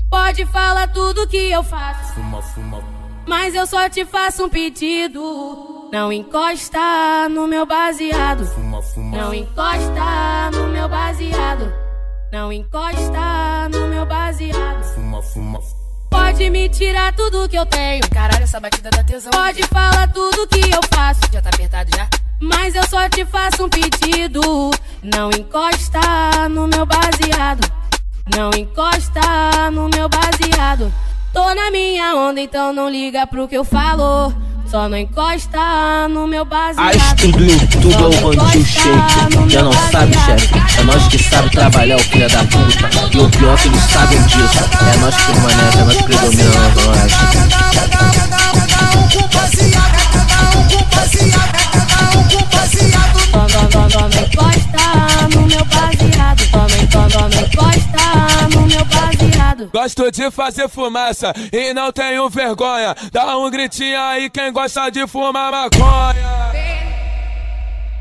Pode 0.09 0.45
falar 0.45 0.87
tudo 0.89 1.27
que 1.27 1.49
eu 1.51 1.63
faço. 1.63 2.13
Fuma, 2.13 2.41
fuma. 2.41 2.83
Mas 3.25 3.55
eu 3.55 3.65
só 3.65 3.89
te 3.89 4.05
faço 4.05 4.45
um 4.45 4.49
pedido. 4.49 5.89
Não 5.91 6.13
encosta 6.13 7.27
no 7.29 7.47
meu 7.47 7.65
baseado. 7.65 8.45
Fuma, 8.45 8.81
fuma. 8.81 9.17
Não 9.17 9.33
encosta 9.33 10.51
no 10.53 10.67
meu 10.67 10.87
baseado. 10.87 11.73
Não 12.31 12.53
encosta 12.53 13.69
no 13.71 13.87
meu 13.87 14.05
baseado. 14.05 14.83
Fuma, 14.93 15.21
fuma. 15.21 15.59
Pode 16.11 16.49
me 16.49 16.69
tirar 16.69 17.13
tudo 17.15 17.49
que 17.49 17.57
eu 17.57 17.65
tenho. 17.65 18.07
Caralho, 18.09 18.43
essa 18.43 18.59
batida 18.59 18.89
da 18.91 19.03
tesão. 19.03 19.31
Pode 19.31 19.63
falar 19.63 20.11
tudo 20.13 20.47
que 20.47 20.59
eu 20.59 20.81
faço. 20.93 21.21
Já 21.33 21.41
tá 21.41 21.49
apertado 21.49 21.89
já? 21.95 22.07
Mas 22.39 22.75
eu 22.75 22.87
só 22.87 23.09
te 23.09 23.25
faço 23.25 23.65
um 23.65 23.69
pedido. 23.69 24.71
Não 25.01 25.29
encosta 25.31 25.99
no 26.49 26.67
meu 26.67 26.85
baseado. 26.85 27.71
Não 28.35 28.51
encosta 28.55 29.71
no 29.71 29.89
meu 29.89 30.07
baseado. 30.07 30.93
Tô 31.33 31.53
na 31.55 31.71
minha 31.71 32.15
onda, 32.15 32.39
então 32.39 32.71
não 32.71 32.89
liga 32.89 33.25
pro 33.25 33.47
que 33.47 33.57
eu 33.57 33.63
falo. 33.63 34.33
Só 34.69 34.87
não 34.87 34.97
encosta 34.97 36.07
no 36.09 36.27
meu 36.27 36.45
baseado. 36.45 36.95
Astro 36.95 37.31
do 37.31 37.43
YouTube 37.43 37.93
é 37.93 37.97
o 37.97 38.21
bandido 38.21 38.65
shake. 38.65 39.49
Já 39.49 39.63
não 39.63 39.71
sabe, 39.71 40.13
chefe. 40.13 40.79
É 40.79 40.83
nós 40.83 41.07
que 41.07 41.23
sabe 41.23 41.49
trabalhar, 41.49 41.95
o 41.95 41.99
filho 41.99 42.29
da 42.29 42.43
puta. 42.43 43.17
E 43.17 43.19
o 43.19 43.29
pior 43.29 43.57
que 43.57 43.67
eles 43.67 43.83
sabem 43.83 44.21
disso. 44.23 44.59
É 44.93 44.97
nós 44.97 45.15
que 45.15 45.25
permanece, 45.25 45.77
é 45.77 45.83
nós 45.85 45.95
que 45.95 46.03
predomina 46.03 46.43
na 46.43 46.69
Zona 46.69 46.91
Oeste. 46.91 47.17
Não, 48.29 48.53
não 48.93 49.21
encosta 49.21 49.63
no 50.53 50.65
meu 50.65 50.83
baseado. 50.87 51.56
Gosto 59.77 60.11
de 60.11 60.31
fazer 60.31 60.67
fumaça 60.67 61.33
e 61.51 61.73
não 61.73 61.91
tenho 61.91 62.29
vergonha. 62.29 62.95
Dá 63.11 63.37
um 63.37 63.49
gritinho 63.49 63.99
aí 63.99 64.29
quem 64.29 64.51
gosta 64.51 64.89
de 64.89 65.05
fumar 65.07 65.51
maconha. 65.51 66.51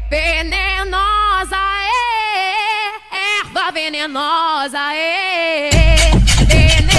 Venenosa, 0.09 1.57
é, 1.57 3.41
erva 3.41 3.71
venenosa, 3.73 4.79
é. 4.95 6.11
Venenosa, 6.47 6.96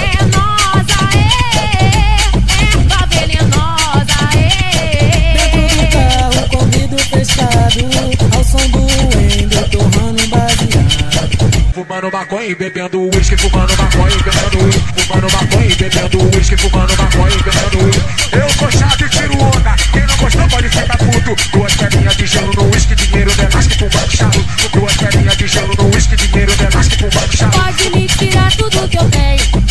maconha 12.18 12.48
e 12.48 12.56
bebendo 12.56 13.00
uísque, 13.00 13.38
fumando 13.38 13.78
maconha 13.78 14.16
e 14.16 14.24
bebendo 14.24 14.66
uísque, 14.66 14.82
fumando 14.96 15.32
maconha 15.32 15.68
e 15.68 15.76
bebendo 15.76 16.36
uísque, 16.36 16.58
fumando 16.58 16.98
maconha 16.98 17.36
e 17.36 17.44
bebendo 17.44 17.86
uísque. 17.86 18.36
Eu 18.36 18.50
sou 18.50 18.72
chato 18.72 19.06
e 19.06 19.10
tiro 19.10 19.40
onda, 19.40 19.76
quem 19.94 20.02
não 20.02 20.18
gostou 20.18 20.48
pode 20.50 20.70
ficar 20.70 20.98
puto. 20.98 21.36
Duas 21.52 21.76
pedrinhas 21.76 22.18
de 22.18 22.26
gelo 22.26 22.54
no 22.56 22.72
uísque, 22.72 22.96
dinheiro 22.96 23.36
delas 23.36 23.68
que 23.68 23.78
fumando 23.78 24.18
chato. 24.18 24.46
Duas 24.74 24.98
pedrinhas 24.98 25.38
de 25.38 25.48
gelo 25.48 25.76
no 25.78 25.94
uísque, 25.94 26.16
dinheiro 26.16 26.56
delas 26.56 26.88
que 26.88 26.98
fumando 26.98 27.38
chato. 27.38 27.60
Pode 27.60 27.90
me 27.92 28.08
tirar 28.08 28.52
tudo 28.56 28.90
que 28.90 28.98
eu 28.98 29.10
tenho. 29.10 29.67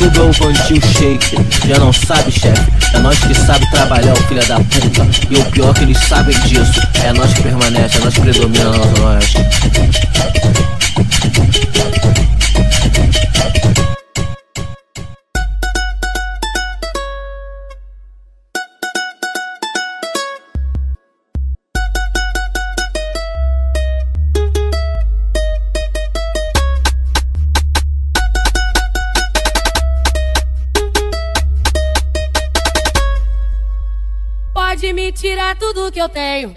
Do 0.00 0.10
baseado. 0.10 0.10
YouTube 0.10 0.16
é 0.16 0.22
o 0.22 0.32
bandido 0.32 0.86
shake. 0.86 1.36
Já 1.66 1.78
não 1.78 1.92
sabe, 1.92 2.30
chefe. 2.30 2.72
É 2.94 2.98
nós 2.98 3.18
que 3.18 3.34
sabe 3.34 3.70
trabalhar, 3.70 4.12
o 4.12 4.22
filho 4.26 4.46
da 4.46 4.56
puta. 4.56 5.06
E 5.30 5.36
o 5.36 5.44
pior 5.46 5.74
que 5.74 5.82
eles 5.82 5.98
sabem 5.98 6.38
disso. 6.40 6.80
É 7.04 7.12
nós 7.12 7.32
que 7.34 7.42
permanece, 7.42 7.98
é 7.98 8.00
nós 8.00 8.14
que 8.14 8.20
predomina 8.20 8.70
na 8.70 8.86
Zona 8.86 9.10
Oeste. 9.10 9.38
Que 36.00 36.04
eu 36.04 36.08
tenho. 36.08 36.54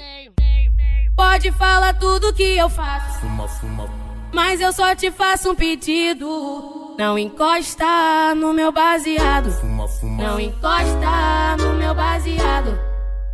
Pode 1.16 1.52
falar 1.52 1.94
tudo 1.96 2.34
que 2.34 2.58
eu 2.58 2.70
faço. 2.70 3.20
Fuma, 3.20 3.48
fuma. 3.48 3.90
Mas 4.32 4.62
eu 4.62 4.72
só 4.72 4.96
te 4.96 5.12
faço 5.12 5.52
um 5.52 5.56
pedido. 5.56 6.96
Não 6.98 7.20
encosta 7.20 8.34
no 8.36 8.54
meu 8.54 8.72
baseado. 8.72 9.52
Fuma, 9.52 9.88
fuma. 9.88 10.24
Não 10.24 10.40
encosta 10.40 11.58
no 11.60 11.74
meu 11.74 11.94
baseado. 11.94 12.80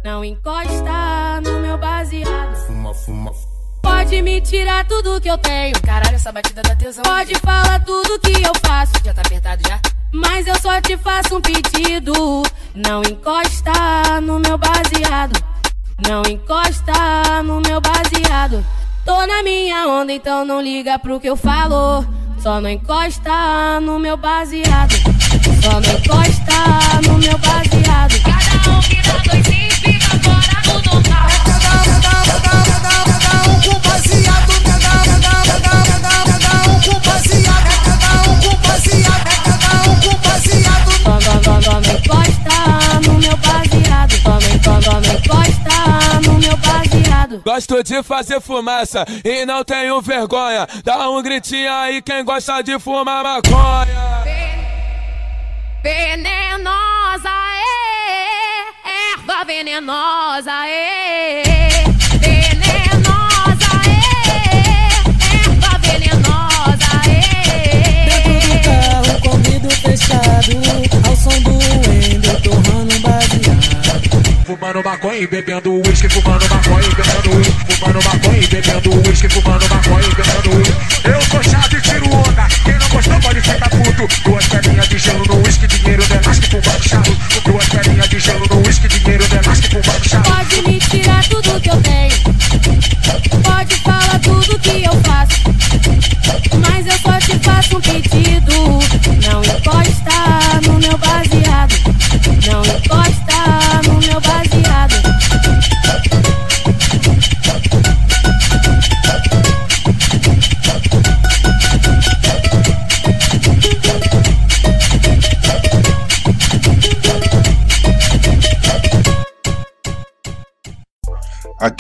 Não 0.04 0.26
encosta 0.26 1.42
no 1.44 1.60
meu 1.60 1.78
baseado. 1.78 2.56
Fuma, 2.66 2.94
fuma. 2.94 3.32
Pode 3.82 4.22
me 4.22 4.42
tirar 4.42 4.88
tudo 4.88 5.22
que 5.22 5.30
eu 5.30 5.38
tenho. 5.38 5.80
Caralho, 5.82 6.16
essa 6.16 6.32
batida 6.32 6.64
da 6.64 6.76
tesão. 6.76 7.04
Pode 7.04 7.36
falar 7.36 7.84
tudo 7.86 8.20
que 8.20 8.42
eu 8.42 8.54
faço. 8.66 8.94
Já 9.06 9.14
tá 9.14 9.22
apertado 9.22 9.62
já? 9.68 9.80
Mas 10.12 10.48
eu 10.48 10.60
só 10.60 10.82
te 10.82 10.98
faço 10.98 11.38
um 11.38 11.42
pedido. 11.42 12.42
Não 12.74 13.04
encosta 13.04 14.20
no 14.22 14.40
meu 14.40 14.58
baseado. 14.58 15.49
Não 16.08 16.24
encosta 16.30 17.44
no 17.44 17.62
meu 17.62 17.82
baseado. 17.82 18.64
Tô 19.06 19.26
na 19.26 19.44
minha 19.44 19.88
onda, 19.88 20.14
então 20.14 20.46
não 20.46 20.62
liga 20.62 20.98
pro 21.00 21.20
que 21.20 21.30
eu 21.30 21.36
falo. 21.36 22.06
Só 22.40 22.62
não 22.62 22.70
encosta 22.70 23.80
no 23.82 24.00
meu 24.00 24.16
baseado. 24.16 24.96
Só 25.62 25.80
não 25.80 26.00
encosta 26.00 27.08
no 27.08 27.18
meu 27.18 27.38
baseado. 27.40 28.16
Cada 28.24 28.72
um 28.72 28.80
que 28.82 29.02
dá 29.02 29.18
dois 29.18 29.48
e 29.48 29.72
fica 29.72 30.20
fora 30.20 30.62
do 30.64 30.90
normal. 30.90 31.09
Gosto 47.44 47.84
de 47.84 48.04
fazer 48.04 48.42
fumaça 48.42 49.06
e 49.24 49.46
não 49.46 49.64
tenho 49.64 50.02
vergonha. 50.02 50.68
Dá 50.84 51.10
um 51.10 51.22
gritinho 51.22 51.72
aí 51.72 52.02
quem 52.02 52.24
gosta 52.24 52.62
de 52.62 52.78
fumar 52.80 53.24
maconha. 53.24 54.24
Venenosa, 55.82 57.30
é, 57.30 59.14
erva 59.14 59.46
venenosa, 59.46 60.52
é. 60.68 61.44
Venenosa, 62.20 63.72
é, 63.88 64.00
erva 65.46 65.78
venenosa, 65.80 66.90
Dentro 68.06 68.48
do 68.48 68.54
é. 68.54 68.60
carro, 68.60 69.22
com 69.22 69.38
vidro 69.38 69.72
fechado. 69.72 70.52
Ao 71.08 71.16
som 71.16 71.42
do 71.42 71.54
Wender, 71.54 72.42
torrando 72.42 72.94
um 72.94 73.00
baseado. 73.00 73.79
Fumando 74.50 74.84
maconha 74.84 75.20
e 75.20 75.28
bebendo 75.28 75.72
uísque, 75.76 76.10
fumando 76.10 76.44
maconha 76.50 76.88
e 76.88 76.96
bebendo 76.96 77.38
uísque, 77.38 77.76
fumando 77.76 78.04
maconha 78.04 78.40
e 78.40 78.48
bebendo 78.48 79.08
uísque, 79.08 79.30
fumando 79.30 79.70
maconha 79.70 80.08
e 80.08 80.16
bebendo 80.16 80.58
uísque. 80.58 81.08
Eu 81.08 81.22
sou 81.22 81.40
e 81.78 81.82
tiro 81.82 82.12
onda, 82.16 82.48
quem 82.66 82.74
não 82.74 82.90
gostou 82.90 83.20
pode 83.20 83.42
ficar 83.42 83.70
puto. 83.70 84.08
Duas 84.24 84.48
pedrinhas 84.48 84.90
de 84.90 84.98
gelo 84.98 85.24
no 85.28 85.46
uísque, 85.46 85.68
dinheiro 85.68 86.04
que 86.40 86.49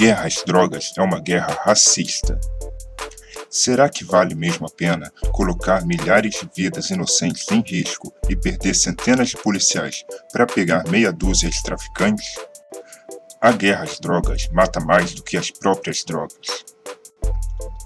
guerra 0.09 0.25
às 0.25 0.43
drogas 0.43 0.91
é 0.97 1.03
uma 1.03 1.19
guerra 1.19 1.55
racista. 1.63 2.39
Será 3.47 3.87
que 3.87 4.03
vale 4.03 4.33
mesmo 4.33 4.65
a 4.65 4.69
pena 4.69 5.11
colocar 5.31 5.85
milhares 5.85 6.33
de 6.33 6.49
vidas 6.55 6.89
inocentes 6.89 7.45
em 7.51 7.61
risco 7.61 8.11
e 8.27 8.35
perder 8.35 8.73
centenas 8.73 9.29
de 9.29 9.37
policiais 9.37 10.03
para 10.33 10.47
pegar 10.47 10.87
meia 10.89 11.11
dúzia 11.11 11.47
de 11.47 11.61
traficantes? 11.61 12.25
A 13.39 13.51
guerra 13.51 13.83
às 13.83 13.99
drogas 13.99 14.49
mata 14.51 14.79
mais 14.79 15.13
do 15.13 15.21
que 15.21 15.37
as 15.37 15.51
próprias 15.51 16.03
drogas. 16.03 16.65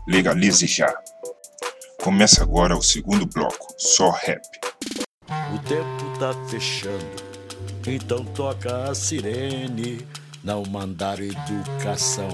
Legalize 0.07 0.65
já! 0.65 0.95
Começa 2.01 2.41
agora 2.41 2.77
o 2.77 2.81
segundo 2.81 3.25
bloco, 3.25 3.67
só 3.77 4.11
rap. 4.11 4.41
O 5.53 5.59
tempo 5.59 6.19
tá 6.19 6.33
fechando, 6.47 7.05
então 7.85 8.23
toca 8.23 8.89
a 8.89 8.95
sirene. 8.95 10.07
Não 10.43 10.63
mandaram 10.63 11.23
educação, 11.23 12.27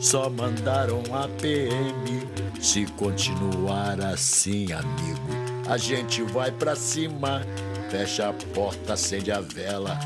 só 0.00 0.28
mandaram 0.28 1.02
a 1.14 1.28
PM. 1.40 2.26
Se 2.60 2.84
continuar 2.96 4.00
assim, 4.00 4.72
amigo, 4.72 5.28
a 5.68 5.76
gente 5.76 6.20
vai 6.22 6.50
pra 6.50 6.74
cima. 6.74 7.42
Fecha 7.90 8.30
a 8.30 8.32
porta, 8.52 8.94
acende 8.94 9.30
a 9.30 9.40
vela 9.40 9.96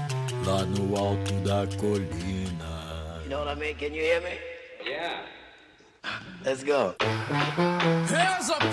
lá 0.45 0.63
no 0.65 0.95
alto 0.95 1.33
da 1.43 1.67
colina. 1.79 3.23
You 3.25 3.31
know 3.31 3.45
what 3.45 3.57
I 3.57 3.59
mean? 3.59 3.77
Can 3.77 3.95
you 3.95 4.03
hear 4.03 4.21
me? 4.21 4.39
Yeah. 4.85 5.23
Let's 6.45 6.63
go. 6.63 6.95
Reza, 8.09 8.57
tá 8.59 8.67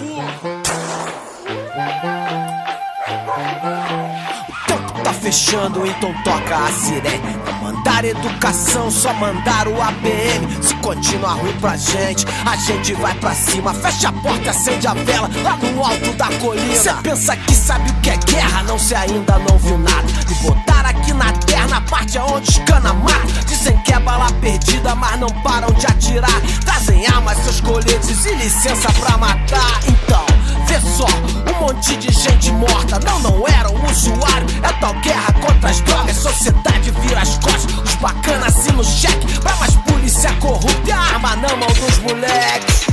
fechando, 5.30 5.86
então 5.86 6.12
toca 6.24 6.58
a 6.58 6.72
sirene. 6.72 7.38
Não 7.46 7.72
mandar 7.72 8.04
educação, 8.04 8.90
só 8.90 9.14
mandar 9.14 9.68
o 9.68 9.80
APM. 9.80 10.48
Se 10.60 10.74
continuar 10.76 11.34
ruim 11.34 11.54
pra 11.62 11.78
gente, 11.78 12.26
a 12.46 12.56
gente 12.56 12.94
vai 12.96 13.14
pra 13.16 13.36
cima. 13.36 13.72
Fecha 13.76 14.10
a 14.10 14.12
porta, 14.12 14.50
acende 14.50 14.88
a 14.88 14.96
vela 14.96 15.30
lá 15.44 15.56
no 15.58 15.84
alto 15.84 16.12
da 16.14 16.28
colina. 16.40 16.76
Cê 16.76 16.92
pensa 17.04 17.38
que 17.38 17.54
sabe 17.54 17.92
o 17.92 17.94
que 18.02 18.10
é 18.10 18.18
guerra, 18.18 18.64
não 18.64 18.80
se 18.80 18.96
ainda 18.96 19.38
não 19.38 19.58
viu 19.60 19.78
nada. 19.78 20.08
Me 20.28 20.36
botaram 20.36 20.90
aqui 20.90 21.14
na 21.14 21.32
terra, 21.34 21.68
na 21.68 21.82
parte 21.82 22.18
onde 22.18 22.50
os 22.50 22.58
cana 22.60 22.92
matam. 22.94 23.44
Dizem 23.46 23.78
que 23.84 23.94
é 23.94 24.00
bala 24.00 24.32
perdida, 24.42 24.96
mas 24.96 25.20
não 25.20 25.30
param 25.44 25.72
de 25.74 25.86
atirar. 25.86 26.42
Trazem 26.66 27.06
armas, 27.06 27.38
seus 27.44 27.62
coletes 27.62 28.26
e 28.26 28.34
licença 28.34 28.92
pra 28.94 29.16
matar. 29.16 29.80
Então, 29.88 30.29
só, 30.82 31.06
um 31.50 31.60
monte 31.62 31.96
de 31.98 32.12
gente 32.12 32.52
morta. 32.52 33.00
Não, 33.00 33.20
não 33.20 33.48
era 33.48 33.70
um 33.70 33.86
usuário. 33.90 34.48
É 34.64 34.72
tal 34.80 34.94
guerra 34.96 35.34
contra 35.34 35.70
as 35.70 35.80
drogas. 35.82 36.18
Sociedade 36.18 36.92
vira 36.92 37.22
as 37.22 37.38
costas. 37.38 37.74
Os 37.86 37.96
bacanas 37.96 38.58
assinam 38.58 38.84
cheque. 38.84 39.40
Pra 39.40 39.56
mais 39.56 39.76
polícia 39.76 40.32
corrupta 40.40 40.90
e 40.90 40.92
arma 40.92 41.36
na 41.38 41.56
mão 41.56 41.68
dos 41.68 42.00
moleques. 42.00 42.88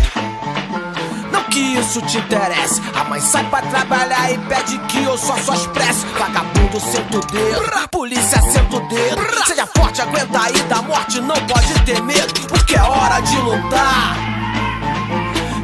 Não 1.32 1.42
que 1.44 1.58
isso 1.58 2.00
te 2.02 2.18
interesse. 2.18 2.80
A 2.94 3.04
mãe 3.04 3.20
sai 3.20 3.44
pra 3.50 3.60
trabalhar 3.62 4.32
e 4.32 4.38
pede 4.38 4.78
que 4.88 5.02
eu 5.02 5.18
só 5.18 5.36
só 5.38 5.54
expresso. 5.54 6.06
Vagabundo 6.18 6.80
senta 6.80 7.18
o 7.18 7.20
dedo, 7.26 7.88
polícia 7.90 8.40
senta 8.42 8.76
o 8.76 8.80
dedo. 8.88 9.44
Seja 9.46 9.66
forte, 9.66 10.00
aguenta 10.00 10.40
aí 10.40 10.62
da 10.62 10.82
morte, 10.82 11.20
não 11.20 11.36
pode 11.46 11.74
ter 11.84 12.00
medo. 12.02 12.32
Porque 12.48 12.76
é 12.76 12.82
hora 12.82 13.20
de 13.20 13.36
lutar. 13.36 14.16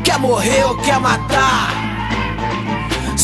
Quer 0.05 0.19
morrer 0.19 0.65
ou 0.65 0.77
quer 0.79 0.99
matar? 0.99 1.92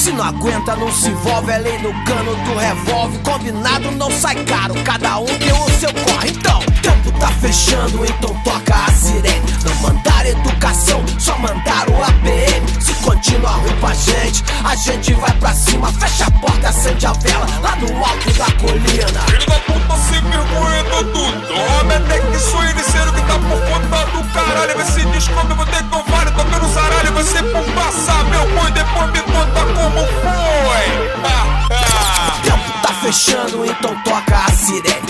Se 0.08 0.14
não 0.14 0.24
aguenta, 0.24 0.74
não 0.74 0.90
se 0.90 1.10
envolve. 1.10 1.52
É 1.52 1.58
lei 1.58 1.76
no 1.80 1.92
cano 2.04 2.34
do 2.34 2.54
revólver. 2.56 3.18
Combinado 3.18 3.90
não 3.90 4.10
sai 4.10 4.42
caro. 4.44 4.72
Cada 4.82 5.18
um 5.18 5.26
tem 5.26 5.52
o 5.52 5.68
seu 5.78 5.92
corre. 5.92 6.30
Então, 6.30 6.60
tempo 6.98 7.12
tá 7.18 7.28
fechando, 7.28 8.04
então 8.04 8.34
toca 8.42 8.74
a 8.74 8.92
sirene. 8.92 9.42
Não 9.64 9.74
mandar 9.76 10.26
educação, 10.26 11.04
só 11.18 11.36
mandar 11.38 11.88
o 11.88 12.02
APM. 12.02 12.66
Se 12.80 12.94
continuar 12.94 13.52
ruim 13.52 13.74
pra 13.80 13.94
gente, 13.94 14.44
a 14.64 14.74
gente 14.74 15.14
vai 15.14 15.32
pra 15.34 15.52
cima. 15.52 15.92
Fecha 15.92 16.26
a 16.26 16.30
porta, 16.30 16.68
acende 16.68 17.06
a 17.06 17.12
vela 17.12 17.46
lá 17.62 17.76
no 17.76 18.04
alto 18.04 18.32
da 18.34 18.46
colina. 18.52 19.20
Filho 19.26 19.46
da 19.46 19.58
puta 19.60 19.96
sem 20.08 20.22
vergonha 20.22 20.84
todo 20.84 21.18
nome 21.18 21.94
Até 21.94 22.18
que 22.20 22.38
sou 22.38 22.62
iniciando 22.64 23.12
que 23.12 23.20
tá 23.22 23.38
por 23.38 23.60
conta 23.68 24.06
do 24.12 24.32
caralho 24.32 24.74
Vai 24.74 24.84
se 24.84 25.04
descobre, 25.06 25.54
vou 25.54 25.66
ter 25.66 25.82
que 25.82 26.10
fale 26.10 26.30
tocando 26.30 26.68
zaralho 26.72 27.12
Vai 27.12 27.24
ser 27.24 27.42
por 27.44 27.64
passar 27.74 28.24
meu 28.24 28.46
boi, 28.54 28.70
depois 28.70 29.10
me 29.12 29.20
conta 29.20 29.60
como 29.74 30.00
foi 30.06 31.18
ah, 31.24 31.68
ah. 31.70 32.38
O 32.38 32.42
tempo 32.42 32.80
tá 32.82 32.92
fechando, 32.94 33.64
então 33.64 33.94
toca 34.02 34.36
a 34.36 34.50
sirene. 34.52 35.07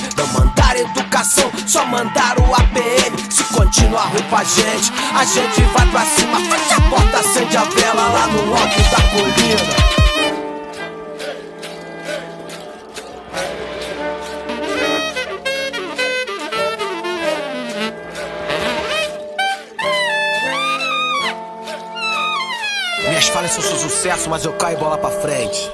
Só 1.69 1.85
mandar 1.85 2.39
o 2.41 2.55
APM. 2.55 3.31
Se 3.31 3.45
continuar 3.53 4.05
ruim 4.05 4.23
pra 4.31 4.43
gente, 4.43 4.91
a 5.15 5.23
gente 5.23 5.61
vai 5.65 5.87
pra 5.91 6.01
cima. 6.07 6.41
Fecha 6.41 6.77
a 6.77 6.81
porta, 6.89 7.19
acende 7.19 7.57
a 7.59 7.65
vela 7.65 8.09
lá 8.09 8.27
no 8.29 8.57
alto 8.57 8.83
da 8.91 9.03
colina. 9.11 9.89
Minhas 23.09 23.29
falhas 23.29 23.51
são 23.53 23.63
sucesso, 23.63 24.31
mas 24.31 24.47
eu 24.47 24.55
caio 24.55 24.79
bola 24.79 24.97
pra 24.97 25.11
frente. 25.11 25.71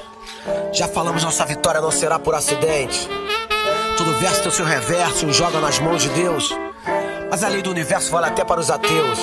Já 0.73 0.89
falamos, 0.89 1.23
nossa 1.23 1.45
vitória 1.45 1.79
não 1.79 1.89
será 1.89 2.19
por 2.19 2.35
acidente. 2.35 3.07
Todo 3.97 4.13
verso 4.19 4.41
tem 4.41 4.49
o 4.49 4.51
seu 4.51 4.65
reverso, 4.65 5.31
joga 5.31 5.61
nas 5.61 5.79
mãos 5.79 6.03
de 6.03 6.09
Deus. 6.09 6.53
Mas 7.29 7.43
a 7.45 7.47
lei 7.47 7.61
do 7.61 7.71
universo 7.71 8.11
vale 8.11 8.25
até 8.25 8.43
para 8.43 8.59
os 8.59 8.69
ateus. 8.69 9.19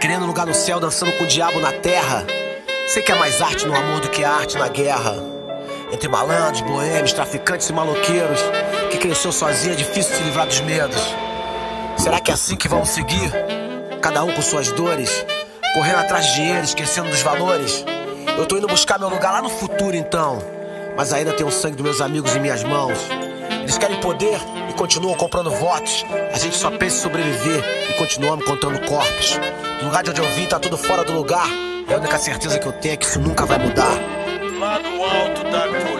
Querendo 0.00 0.26
lugar 0.26 0.46
no 0.46 0.54
céu, 0.54 0.80
dançando 0.80 1.12
com 1.12 1.22
o 1.22 1.26
diabo 1.28 1.60
na 1.60 1.70
terra. 1.70 2.26
Sei 2.88 3.02
que 3.02 3.12
é 3.12 3.14
mais 3.14 3.40
arte 3.40 3.66
no 3.66 3.76
amor 3.76 4.00
do 4.00 4.08
que 4.08 4.24
arte 4.24 4.58
na 4.58 4.66
guerra. 4.66 5.14
Entre 5.92 6.08
malandros, 6.08 6.60
boêmios, 6.62 7.12
traficantes 7.12 7.68
e 7.68 7.72
maloqueiros. 7.72 8.40
Que 8.90 8.98
cresceu 8.98 9.30
sozinho 9.30 9.74
é 9.74 9.76
difícil 9.76 10.16
se 10.16 10.22
livrar 10.24 10.46
dos 10.46 10.60
medos. 10.60 11.14
Será 11.96 12.18
que 12.18 12.32
é 12.32 12.34
assim 12.34 12.56
que 12.56 12.68
vamos 12.68 12.88
seguir? 12.88 13.30
Cada 14.02 14.24
um 14.24 14.32
com 14.32 14.42
suas 14.42 14.72
dores. 14.72 15.24
Correndo 15.72 15.98
atrás 15.98 16.26
de 16.26 16.34
dinheiro, 16.34 16.64
esquecendo 16.64 17.10
dos 17.10 17.22
valores. 17.22 17.84
Eu 18.36 18.44
tô 18.44 18.56
indo 18.56 18.66
buscar 18.66 18.98
meu 18.98 19.08
lugar 19.08 19.32
lá 19.32 19.42
no 19.42 19.48
futuro 19.48 19.94
então. 19.94 20.42
Mas 20.96 21.12
ainda 21.12 21.32
tenho 21.32 21.48
o 21.48 21.52
sangue 21.52 21.76
dos 21.76 21.84
meus 21.84 22.00
amigos 22.00 22.34
em 22.34 22.40
minhas 22.40 22.64
mãos. 22.64 22.98
Eles 23.68 23.76
querem 23.76 24.00
poder 24.00 24.40
e 24.70 24.72
continuam 24.72 25.14
comprando 25.14 25.50
votos. 25.50 26.02
A 26.32 26.38
gente 26.38 26.56
só 26.56 26.70
pensa 26.70 26.96
em 26.96 27.00
sobreviver 27.02 27.62
e 27.90 27.92
continuamos 27.98 28.46
contando 28.46 28.80
corpos. 28.88 29.38
No 29.82 29.88
lugar 29.88 30.02
de 30.02 30.08
onde 30.08 30.22
eu 30.22 30.28
vim 30.30 30.46
tá 30.46 30.58
tudo 30.58 30.78
fora 30.78 31.04
do 31.04 31.12
lugar. 31.12 31.46
É 31.86 31.92
a 31.92 31.98
única 31.98 32.16
certeza 32.16 32.58
que 32.58 32.66
eu 32.66 32.72
tenho 32.72 32.94
é 32.94 32.96
que 32.96 33.04
isso 33.04 33.20
nunca 33.20 33.44
vai 33.44 33.58
mudar. 33.58 33.92
Lá 34.58 34.78
no 34.78 35.04
alto 35.04 35.44
da 35.50 35.68
colina. 35.68 35.97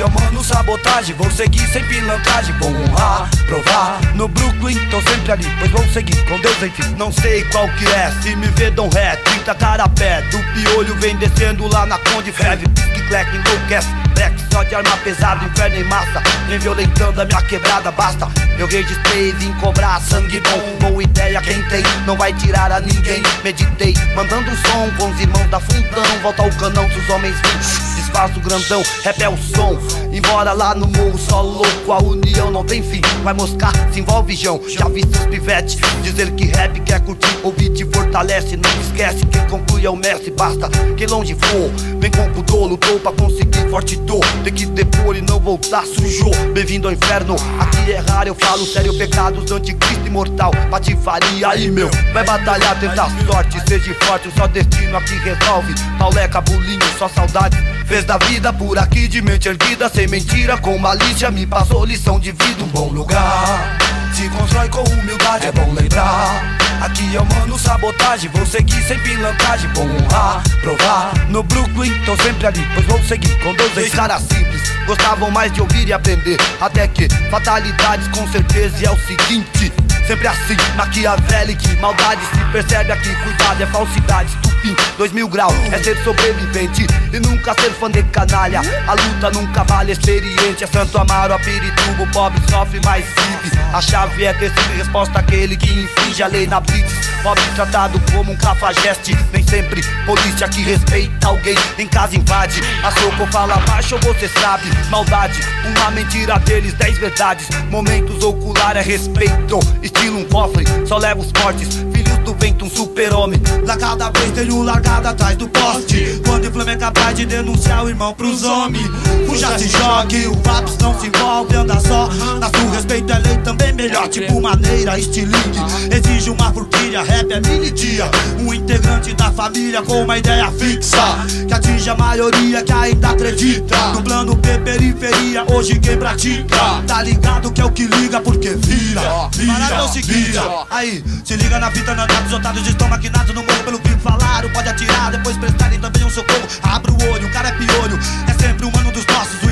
Eu 0.00 0.08
mando 0.08 0.42
sabotagem, 0.42 1.14
vou 1.14 1.30
seguir 1.30 1.66
sem 1.68 1.84
pilantragem, 1.84 2.54
vou 2.58 2.70
honrar, 2.70 3.28
provar. 3.46 4.00
No 4.14 4.28
Brooklyn, 4.28 4.78
tô 4.88 5.00
sempre 5.02 5.32
ali, 5.32 5.46
pois 5.58 5.70
vou 5.70 5.86
seguir 5.88 6.16
com 6.24 6.40
Deus, 6.40 6.62
enfim. 6.62 6.94
Não 6.96 7.12
sei 7.12 7.44
qual 7.44 7.68
que 7.68 7.86
é, 7.86 8.10
se 8.22 8.34
me 8.34 8.46
vê, 8.48 8.70
dão 8.70 8.88
ré, 8.88 9.16
30 9.16 9.54
cara 9.56 9.84
a 9.84 9.88
pé. 9.88 10.22
Do 10.22 10.38
piolho 10.54 10.94
vem 10.96 11.16
descendo 11.16 11.68
lá 11.68 11.84
na 11.84 11.98
Conde 11.98 12.32
Feve, 12.32 12.66
que 12.94 13.02
cleque 13.08 13.36
enlouquece. 13.36 13.88
Black 14.14 14.34
só 14.50 14.62
de 14.62 14.74
arma 14.74 14.96
pesada, 14.98 15.44
inferno 15.44 15.76
em 15.76 15.84
massa. 15.84 16.22
Vem 16.48 16.58
violentando 16.58 17.20
a 17.20 17.24
minha 17.26 17.42
quebrada, 17.42 17.90
basta. 17.92 18.26
Eu 18.58 18.66
registrei, 18.66 19.32
vim 19.32 19.52
cobrar 19.54 20.00
sangue 20.00 20.40
bom. 20.40 20.88
Boa 20.88 21.02
ideia, 21.02 21.42
quem 21.42 21.62
tem, 21.64 21.82
não 22.06 22.16
vai 22.16 22.32
tirar 22.32 22.72
a 22.72 22.80
ninguém. 22.80 23.22
Meditei, 23.44 23.94
mandando 24.14 24.50
um 24.50 24.56
som 24.56 24.90
com 24.96 25.10
os 25.10 25.20
irmãos 25.20 25.50
da 25.50 25.60
fundão. 25.60 26.04
Volta 26.22 26.42
ao 26.42 26.50
canão, 26.52 26.88
se 26.90 26.98
os 26.98 27.10
homens 27.10 27.34
vêm. 27.42 27.99
Desfaz 28.10 28.36
o 28.36 28.40
grandão, 28.40 28.82
rap 29.04 29.22
é 29.22 29.28
o 29.28 29.36
som. 29.36 29.78
Embora 30.12 30.52
lá 30.52 30.74
no 30.74 30.88
morro, 30.88 31.16
só 31.16 31.40
louco, 31.40 31.92
a 31.92 32.02
união 32.02 32.50
não 32.50 32.64
tem 32.64 32.82
fim. 32.82 33.00
Vai 33.22 33.32
moscar, 33.32 33.72
se 33.92 34.00
envolve, 34.00 34.34
João. 34.34 34.60
Já 34.68 34.88
vi 34.88 35.02
seus 35.02 35.26
pivete 35.26 35.78
dizer 36.02 36.32
que 36.32 36.46
rap 36.46 36.80
quer 36.80 37.00
curtir, 37.00 37.38
ouvir 37.44 37.70
te 37.70 37.84
fortalece. 37.84 38.56
Não 38.56 38.80
esquece, 38.80 39.24
quem 39.26 39.46
conclui 39.46 39.86
é 39.86 39.90
o 39.90 39.94
mestre, 39.94 40.32
basta. 40.32 40.68
Quem 40.96 41.06
longe 41.06 41.36
for, 41.36 41.70
vem 42.00 42.10
com 42.10 42.28
pudor, 42.32 42.66
lutou 42.66 42.98
pra 42.98 43.12
conseguir 43.12 43.70
forte 43.70 43.94
dor. 43.96 44.24
Tem 44.42 44.52
que 44.52 44.66
depor 44.66 45.16
e 45.16 45.20
não 45.20 45.38
voltar, 45.38 45.84
sujou. 45.86 46.34
Bem-vindo 46.52 46.88
ao 46.88 46.94
inferno, 46.94 47.36
aqui 47.60 47.92
é 47.92 47.98
raro, 47.98 48.30
eu 48.30 48.34
falo 48.34 48.66
sério. 48.66 48.92
Pecados 48.98 49.44
do 49.44 49.54
anticristo 49.54 50.04
imortal, 50.04 50.50
patifaria 50.68 51.48
aí, 51.48 51.70
meu. 51.70 51.88
Vai 52.12 52.24
batalhar, 52.24 52.78
tenta 52.80 53.06
sorte, 53.24 53.62
seja 53.68 53.94
forte, 54.02 54.28
só 54.36 54.48
destino 54.48 54.96
aqui 54.96 55.14
resolve. 55.14 55.72
Pauleca, 55.96 56.40
bulinho, 56.40 56.80
só 56.98 57.08
saudade. 57.08 57.79
Fez 57.90 58.04
da 58.04 58.18
vida 58.18 58.52
por 58.52 58.78
aqui 58.78 59.08
de 59.08 59.20
mente 59.20 59.48
erguida, 59.48 59.88
sem 59.88 60.06
mentira, 60.06 60.56
com 60.56 60.78
malícia. 60.78 61.28
Me 61.28 61.44
passou 61.44 61.84
lição 61.84 62.20
de 62.20 62.30
vida, 62.30 62.62
um 62.62 62.68
bom 62.68 62.86
lugar. 62.86 63.78
Se 64.14 64.28
constrói 64.28 64.68
com 64.68 64.84
humildade, 64.84 65.46
é 65.46 65.50
bom 65.50 65.72
lembrar. 65.72 66.56
Aqui 66.82 67.12
eu 67.12 67.24
mando 67.24 67.58
sabotagem, 67.58 68.30
vou 68.30 68.46
seguir 68.46 68.80
sem 68.84 68.96
pilantragem. 69.00 69.68
Vou 69.74 69.86
honrar, 69.86 70.40
provar. 70.60 71.12
No 71.30 71.42
Brooklyn, 71.42 71.92
tô 72.04 72.16
sempre 72.22 72.46
ali, 72.46 72.64
pois 72.74 72.86
vou 72.86 73.02
seguir 73.02 73.36
com 73.40 73.80
ex 73.80 73.92
caras 73.92 74.22
simples. 74.22 74.62
Gostavam 74.90 75.30
mais 75.30 75.52
de 75.52 75.60
ouvir 75.60 75.86
e 75.86 75.92
aprender. 75.92 76.36
Até 76.60 76.88
que 76.88 77.08
fatalidades 77.30 78.08
com 78.08 78.26
certeza 78.26 78.76
e 78.80 78.86
é 78.86 78.90
o 78.90 78.98
seguinte. 78.98 79.72
Sempre 80.04 80.26
assim, 80.26 80.56
maquiavélico, 80.74 81.62
maldade 81.80 82.20
se 82.26 82.44
percebe 82.50 82.90
aqui, 82.90 83.14
cuidado, 83.22 83.62
é 83.62 83.66
falsidade, 83.66 84.28
estupim, 84.30 84.74
dois 84.98 85.12
mil 85.12 85.28
graus, 85.28 85.54
é 85.70 85.78
ser 85.78 85.96
sobrevivente 86.02 86.84
e 87.12 87.20
nunca 87.20 87.54
ser 87.54 87.70
fã 87.70 87.88
de 87.88 88.02
canalha. 88.04 88.60
A 88.88 88.94
luta 88.94 89.30
nunca 89.30 89.62
vale 89.62 89.92
experiente, 89.92 90.64
é 90.64 90.66
Santo 90.66 90.98
Amaro, 90.98 91.34
a 91.34 91.38
Pirituba, 91.38 92.02
o 92.02 92.06
pobre 92.08 92.40
sofre, 92.50 92.80
mas 92.84 93.04
vive. 93.04 93.56
A 93.72 93.80
chave 93.80 94.24
é 94.24 94.32
ter 94.32 94.48
sempre 94.48 94.78
resposta 94.78 95.20
àquele 95.20 95.56
que 95.56 95.72
infringe 95.72 96.22
a 96.24 96.26
lei 96.26 96.48
na 96.48 96.58
blitz. 96.58 96.92
Pobre 97.22 97.44
tratado 97.54 98.00
como 98.12 98.32
um 98.32 98.36
cafajeste, 98.36 99.16
nem 99.32 99.46
sempre 99.46 99.82
polícia 100.06 100.48
que 100.48 100.62
respeita 100.62 101.28
alguém 101.28 101.54
em 101.78 101.86
casa 101.86 102.16
invade. 102.16 102.60
A 102.82 102.90
soco 102.90 103.26
fala 103.30 103.56
baixo, 103.58 103.96
você 104.02 104.26
sabe, 104.40 104.64
maldade, 104.88 105.40
uma 105.64 105.90
mentira 105.90 106.38
deles, 106.38 106.72
dez 106.74 106.98
verdades. 106.98 107.48
Momentos 107.70 108.22
ocular 108.22 108.76
é 108.76 108.82
respeito, 108.82 109.58
estilo 109.82 110.18
um 110.18 110.24
cofre, 110.24 110.64
só 110.86 110.98
leva 110.98 111.20
os 111.20 111.30
fortes. 111.30 111.84
Do 112.30 112.36
vento, 112.36 112.64
um 112.64 112.70
super-homem. 112.70 113.42
Lá 113.66 113.76
cada 113.76 114.08
vez 114.10 114.54
um 114.54 114.62
largado 114.62 115.08
atrás 115.08 115.36
do 115.36 115.48
poste. 115.48 116.20
Quando 116.24 116.46
o 116.46 116.52
Flamengo 116.52 116.76
é 116.76 116.86
capaz 116.86 117.16
de 117.16 117.26
denunciar 117.26 117.84
o 117.84 117.88
irmão 117.88 118.14
pros 118.14 118.44
homens. 118.44 118.88
Fuja 119.26 119.58
se 119.58 119.66
jogue, 119.66 120.28
o 120.28 120.34
Vaps 120.36 120.78
não 120.78 120.96
se 121.00 121.08
envolve, 121.08 121.56
anda 121.56 121.80
só. 121.80 122.08
Na 122.38 122.48
sua 122.48 122.70
respeito 122.70 123.12
é 123.12 123.18
lei 123.18 123.36
também 123.38 123.72
melhor, 123.72 124.06
tipo 124.06 124.40
maneira, 124.40 124.96
estilingue. 124.96 125.58
Exige 125.90 126.30
uma 126.30 126.52
forquilha, 126.52 127.02
rap 127.02 127.32
é 127.32 127.40
militia. 127.40 128.08
Um 128.38 128.54
integrante 128.54 129.12
da 129.14 129.32
família 129.32 129.82
com 129.82 130.04
uma 130.04 130.16
ideia 130.16 130.52
fixa. 130.52 131.26
Que 131.48 131.52
atinge 131.52 131.90
a 131.90 131.96
maioria 131.96 132.62
que 132.62 132.72
ainda 132.72 133.10
acredita. 133.10 133.76
No 133.88 134.02
plano 134.02 134.36
P, 134.36 134.56
periferia, 134.58 135.44
hoje 135.52 135.80
quem 135.80 135.96
pratica. 135.96 136.80
Tá 136.86 137.02
ligado 137.02 137.50
que 137.50 137.60
é 137.60 137.64
o 137.64 137.72
que 137.72 137.86
liga, 137.86 138.20
porque 138.20 138.50
vira. 138.50 139.00
É 139.00 139.82
o 139.82 139.88
seguinte, 139.88 140.38
aí, 140.70 141.02
se 141.24 141.34
liga 141.34 141.58
na 141.58 141.70
fita, 141.72 141.92
não 141.94 142.04
os 142.26 142.32
otários 142.32 142.66
estão 142.66 142.88
maquinados 142.88 143.34
no 143.34 143.42
morro 143.42 143.64
pelo 143.64 143.78
que 143.78 143.90
falaram. 143.96 144.50
Pode 144.50 144.68
atirar, 144.68 145.10
depois 145.10 145.36
prestarem 145.36 145.80
também 145.80 146.04
um 146.04 146.10
socorro. 146.10 146.46
Abre 146.62 146.90
o 146.90 147.12
olho, 147.12 147.26
o 147.26 147.32
cara 147.32 147.48
é 147.48 147.52
piolho. 147.52 147.98
É 148.28 148.34
sempre 148.34 148.66
um 148.66 148.70
mano 148.70 148.92
dos 148.92 149.06
nossos, 149.06 149.42
o 149.42 149.50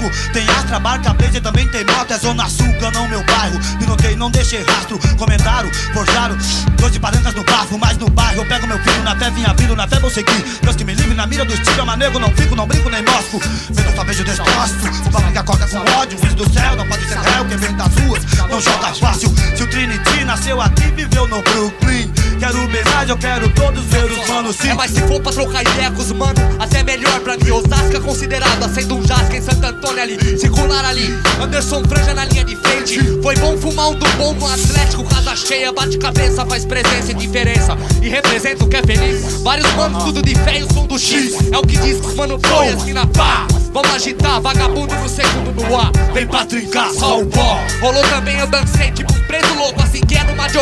inimigo. 0.00 0.10
Tem 0.32 0.48
astra, 0.48 0.80
barca, 0.80 1.12
blazer, 1.12 1.42
também 1.42 1.68
tem 1.68 1.84
moto. 1.84 2.12
É 2.12 2.18
zona 2.18 2.48
sul, 2.48 2.66
não 2.92 3.08
meu 3.08 3.22
bairro. 3.24 3.58
Pilotei, 3.78 4.16
não 4.16 4.30
deixei 4.30 4.62
rastro. 4.62 4.98
Comentaram, 5.16 5.70
forjaram. 5.92 6.36
Doze 6.76 6.98
parancas 6.98 7.34
no 7.34 7.44
bafo, 7.44 7.78
mas 7.78 7.98
no 7.98 8.08
bairro. 8.08 8.40
Eu 8.40 8.46
pego 8.46 8.66
meu 8.66 8.78
filho 8.78 9.02
na 9.02 9.16
fé, 9.16 9.30
vinha 9.30 9.54
vindo, 9.56 9.76
na 9.76 9.86
fé 9.86 9.98
vou 9.98 10.10
seguir. 10.10 10.44
Deus 10.62 10.76
que 10.76 10.84
me 10.84 10.94
livre 10.94 11.14
na 11.14 11.26
mira 11.26 11.44
do 11.44 11.52
estilo, 11.52 11.84
manego, 11.84 12.18
não 12.18 12.30
fico, 12.30 12.56
não 12.56 12.66
brinco 12.66 12.88
nem 12.88 13.02
mosco. 13.02 13.40
Vendo 13.70 13.90
beijo 14.10 14.24
destroço. 14.24 14.74
O 15.06 15.10
papo 15.10 15.32
que 15.32 15.38
acorda 15.38 15.66
com 15.68 15.78
ódio, 15.98 16.18
filho 16.18 16.34
do 16.34 16.52
céu, 16.52 16.76
não 16.76 16.86
pode 16.86 17.06
ser 17.06 17.18
réu. 17.18 17.44
Quem 17.44 17.56
vem 17.56 17.76
das 17.76 17.94
ruas, 17.94 18.22
não 18.48 18.60
joga 18.60 18.94
fácil. 18.94 19.32
Se 19.56 19.62
o 19.62 19.66
Trinity 19.68 20.24
nasceu 20.24 20.60
aqui, 20.60 20.90
viveu 20.96 21.28
no 21.28 21.42
Brooklyn. 21.42 22.10
Quero 22.38 22.60
mais, 23.00 23.08
eu 23.08 23.16
quero 23.16 23.48
todos 23.50 23.84
ver 23.86 24.04
os 24.04 24.28
manos 24.28 24.56
sim. 24.56 24.68
É, 24.68 24.74
mas 24.74 24.90
se 24.90 25.00
for 25.02 25.20
pra 25.20 25.32
trocar 25.32 25.62
ideia 25.62 25.90
com 25.90 26.02
os 26.02 26.12
mano, 26.12 26.34
até 26.58 26.82
melhor 26.82 27.18
pra 27.20 27.36
mim. 27.36 27.50
Osasco 27.50 27.96
é 27.96 28.00
considerado, 28.00 28.74
sendo 28.74 28.96
um 28.96 29.06
jasca 29.06 29.36
em 29.36 29.42
Santo 29.42 29.64
Antônio 29.64 29.89
ali. 29.98 30.38
Circular 30.38 30.84
ali, 30.84 31.18
Anderson 31.40 31.82
Franja 31.84 32.14
na 32.14 32.24
linha 32.24 32.44
de 32.44 32.56
frente. 32.56 33.00
Foi 33.22 33.34
bom 33.36 33.56
fumar 33.56 33.88
um 33.88 33.94
do 33.94 34.08
bom 34.16 34.34
no 34.34 34.46
Atlético, 34.46 35.04
casa 35.04 35.36
cheia, 35.36 35.72
bate 35.72 35.98
cabeça, 35.98 36.44
faz 36.46 36.64
presença 36.64 37.12
e 37.12 37.14
diferença. 37.14 37.76
E 38.02 38.08
representa 38.08 38.64
o 38.64 38.68
que 38.68 38.76
é 38.76 38.82
feliz. 38.82 39.42
Vários 39.42 39.72
manos, 39.74 40.04
tudo 40.04 40.22
de 40.22 40.34
fé 40.34 40.58
e 40.58 40.62
o 40.62 40.72
som 40.72 40.86
do 40.86 40.98
X. 40.98 41.52
É 41.52 41.58
o 41.58 41.62
que 41.62 41.76
diz 41.78 42.00
que 42.00 42.06
os 42.06 42.14
mano 42.14 42.38
foi 42.42 42.68
assim 42.68 42.92
na 42.92 43.06
pá. 43.06 43.46
Vamos 43.72 43.90
agitar, 43.94 44.40
vagabundo 44.40 44.94
no 44.94 45.08
segundo 45.08 45.52
no 45.52 45.76
ar. 45.76 45.92
Vem 46.12 46.26
pra 46.26 46.44
trincar 46.44 46.90
só 46.90 47.20
o 47.20 47.26
pó. 47.26 47.60
Rolou 47.80 48.02
também, 48.08 48.38
eu 48.38 48.46
dancei 48.46 48.90
tipo 48.90 49.12
um 49.12 49.20
louco, 49.60 49.82
assim 49.82 50.00
que 50.00 50.16
é 50.16 50.24
numa 50.24 50.48
de. 50.48 50.58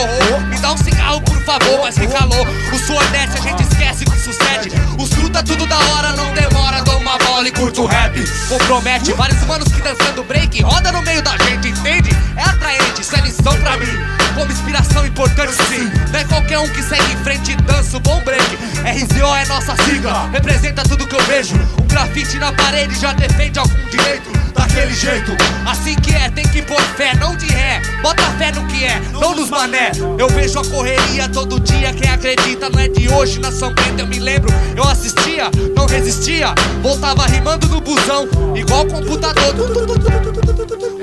Me 0.49 0.59
dá 0.59 0.73
um 0.73 0.77
cigarro, 0.77 1.21
por 1.23 1.41
favor, 1.43 1.81
mas 1.83 1.97
que 1.97 2.07
calor. 2.07 2.47
O 2.73 2.79
suor 2.79 3.05
desce, 3.11 3.39
a 3.39 3.41
gente 3.41 3.63
esquece 3.63 4.05
que 4.05 4.19
sucede. 4.63 4.77
Os 4.99 5.09
fruta 5.11 5.43
tudo 5.43 5.67
da 5.67 5.79
hora, 5.79 6.13
não 6.13 6.33
demora. 6.35 6.83
Dou 6.83 6.99
uma 6.99 7.17
bola 7.19 7.47
e 7.47 7.53
curto 7.53 7.87
rap. 7.87 8.25
Compromete 8.49 9.13
vários 9.13 9.41
manos 9.45 9.69
que 9.69 9.81
dançando 9.81 10.25
break. 10.25 10.63
Roda 10.63 10.93
no 10.93 11.03
meio 11.03 11.23
da 11.23 11.37
gente, 11.39 11.69
entende? 11.69 12.11
É 12.39 12.43
atraente, 12.45 13.03
isso 13.03 13.17
é 13.17 13.21
lição 13.21 13.61
pra 13.61 13.77
mim. 13.77 13.99
Como 14.37 14.53
inspiração 14.53 15.05
importante 15.05 15.53
sim. 15.69 15.91
Não 16.13 16.21
é 16.21 16.25
qualquer 16.25 16.59
um 16.61 16.69
que 16.69 16.81
segue 16.85 17.13
em 17.13 17.17
frente 17.17 17.51
e 17.51 17.57
dança 17.57 17.97
o 17.97 18.01
bom 18.01 18.23
break. 18.23 18.57
RZO 18.85 19.35
é 19.35 19.45
nossa 19.47 19.75
sigla, 19.83 20.31
representa 20.31 20.85
tudo 20.85 21.05
que 21.05 21.17
eu 21.17 21.23
vejo. 21.25 21.57
Um 21.83 21.87
grafite 21.89 22.39
na 22.39 22.53
parede 22.53 22.95
já 22.95 23.13
defende 23.13 23.59
algum 23.59 23.85
direito. 23.91 24.31
Daquele 24.55 24.95
jeito, 24.95 25.33
assim 25.67 25.97
que 25.97 26.15
é, 26.15 26.31
tem 26.31 26.47
que 26.47 26.63
pôr 26.63 26.81
fé, 26.97 27.13
não 27.17 27.35
de 27.35 27.47
ré. 27.47 27.83
Bota 28.03 28.23
fé 28.39 28.53
no 28.53 28.65
que 28.69 28.85
é, 28.85 29.01
não 29.13 29.35
nos 29.35 29.51
mané. 29.51 29.91
Eu 30.17 30.29
vejo 30.29 30.61
a 30.61 30.65
correria 30.65 31.29
todo 31.29 31.59
dia, 31.59 31.93
quem 31.93 32.09
acredita 32.09 32.71
não 32.71 32.79
é 32.79 32.87
de 32.87 33.09
hoje. 33.13 33.41
Na 33.41 33.51
São 33.51 33.75
Bento 33.75 33.99
eu 33.99 34.07
me 34.07 34.21
lembro, 34.21 34.49
eu 34.77 34.85
assistia, 34.85 35.51
não 35.75 35.87
resistia. 35.87 36.55
Voltava 36.83 37.27
rimando 37.27 37.67
no 37.67 37.81
busão, 37.81 38.29
igual 38.55 38.87
computador. 38.87 39.55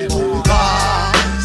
lugar 0.10 0.94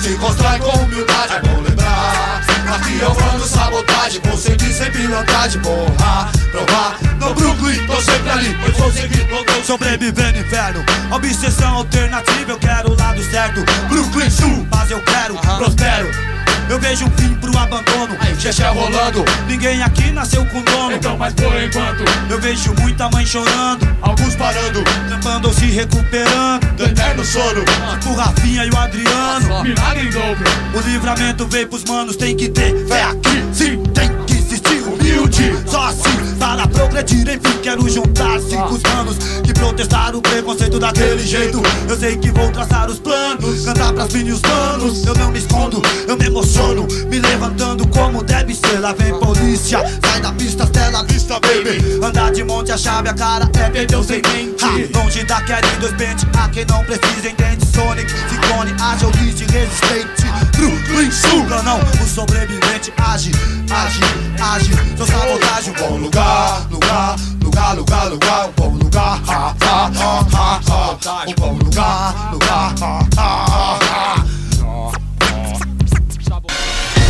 Se 0.01 0.17
constrói 0.17 0.59
com 0.61 0.79
humildade, 0.79 1.35
é 1.35 1.41
bom 1.41 1.61
lembrar. 1.61 2.41
Aqui 2.75 2.99
eu 3.01 3.15
mando 3.15 3.47
sabotagem, 3.47 4.21
vou 4.25 4.37
seguir 4.37 4.73
sem 4.73 4.91
pilantragem. 4.91 5.61
Porra, 5.61 6.31
provar, 6.51 6.99
no 7.19 7.35
Brooklyn, 7.35 7.87
tô 7.87 8.01
sempre 8.01 8.31
ali 8.31 8.59
Pois 8.63 8.77
vou 8.79 8.93
seguir, 8.93 9.27
tô 9.29 9.63
sobrevivendo 9.65 10.39
inferno 10.39 10.85
Obsessão 11.11 11.77
alternativa, 11.77 12.53
eu 12.53 12.59
quero 12.59 12.93
o 12.93 12.97
lado 12.97 13.23
certo. 13.25 13.63
Brooklyn 13.89 14.31
Sul, 14.31 14.67
mas 14.71 14.91
eu 14.91 15.01
quero, 15.03 15.35
prospero 15.59 16.40
eu 16.71 16.79
vejo 16.79 17.05
um 17.05 17.11
fim 17.11 17.35
pro 17.35 17.59
abandono, 17.59 18.17
xexé 18.39 18.69
rolando. 18.69 19.25
Ninguém 19.49 19.83
aqui 19.83 20.13
nasceu 20.13 20.47
com 20.47 20.63
dono. 20.63 20.93
Então, 20.93 21.19
mas 21.19 21.35
por 21.35 21.61
enquanto, 21.61 22.05
eu 22.31 22.41
vejo 22.41 22.73
muita 22.81 23.11
mãe 23.11 23.27
chorando. 23.27 23.89
Alguns 24.01 24.37
parando, 24.37 24.85
trampando 25.09 25.49
ou 25.49 25.55
se 25.55 25.67
recuperando. 25.67 26.67
Do 26.77 26.85
eterno 26.85 27.25
sono, 27.25 27.65
o 28.07 28.15
Rafinha 28.15 28.65
e 28.65 28.71
o 28.71 28.77
Adriano. 28.79 29.65
Milagre 29.65 30.07
em 30.07 30.11
dobro. 30.11 30.45
O 30.73 30.81
livramento 30.89 31.47
veio 31.49 31.67
pros 31.67 31.85
manos, 31.85 32.15
tem 32.15 32.37
que 32.37 32.49
ter 32.49 32.87
fé 32.87 33.03
aqui. 33.03 33.45
Sim, 33.53 33.83
tem 33.93 34.09
que 34.27 34.35
existir 34.35 34.81
humilde. 34.83 35.53
Só 35.67 35.87
assim 35.87 36.39
para 36.41 36.67
progredir, 36.67 37.29
enfim, 37.29 37.59
quero 37.63 37.87
juntar 37.89 38.41
cinco 38.41 38.81
manos 38.89 39.19
que 39.45 39.53
protestaram 39.53 40.19
o 40.19 40.23
preconceito 40.23 40.79
daquele 40.79 41.23
jeito. 41.23 41.61
Eu 41.87 41.97
sei 41.97 42.17
que 42.17 42.31
vou 42.31 42.51
traçar 42.51 42.89
os 42.89 42.99
planos, 42.99 43.65
cantar 43.67 43.93
pras 43.93 44.13
mini 44.15 44.33
os 44.33 44.41
manos. 44.41 45.07
Eu 45.07 45.15
não 45.15 45.31
me 45.31 45.39
escondo, 45.39 45.83
eu 46.09 46.17
me 46.17 46.27
emociono, 46.27 46.89
me 47.09 47.21
levantando 47.21 47.87
como 47.89 48.25
deve 48.25 48.55
ser. 48.55 48.81
Lá 48.81 48.95
vem 48.95 49.13
polícia, 49.19 49.81
sai 50.03 50.21
da 50.21 50.33
pista, 50.33 50.67
tela 50.67 51.05
vista, 51.05 51.35
baby. 51.35 52.01
Andar 52.03 52.33
de 52.33 52.43
monte, 52.43 52.73
a 52.73 52.79
chave, 52.79 53.11
a 53.11 53.15
cara 53.15 53.49
é 53.59 53.71
perdeu 53.71 54.03
sem 54.03 54.23
mente. 54.23 54.65
Ha, 54.65 54.99
longe 54.99 55.23
da 55.25 55.41
dois 55.79 55.93
pente, 55.93 56.27
a 56.39 56.49
quem 56.49 56.65
não 56.65 56.83
precisa 56.85 57.29
entende. 57.29 57.67
Sonic, 57.67 58.11
Ciclone, 58.11 58.75
age 58.81 59.05
ou 59.05 59.13
resistente. 59.13 60.25
Brooklyn, 60.57 61.11
suga 61.11 61.63
não, 61.63 61.79
o 61.79 62.09
sobrevivente 62.09 62.93
age, 62.99 63.31
age, 63.71 64.01
age. 64.41 64.71
Sou 64.97 65.07
sabotagem, 65.07 65.75
bom 65.79 65.97
lugar 65.99 66.30
lugar, 66.71 67.17
lugar, 67.43 67.77
lugar, 67.77 68.11
lugar, 68.11 68.49
um 68.49 68.53
bom 68.57 68.75
lugar, 68.79 69.21
ha, 69.27 69.55
ha, 69.61 69.91
ha, 70.01 70.27
ha, 70.33 70.61
ha, 70.69 71.25
um 71.27 71.35
bom 71.35 71.59
lugar, 71.59 72.33
lugar, 72.33 72.75
ha, 72.81 73.09
ha, 73.17 73.79
ha. 73.83 74.25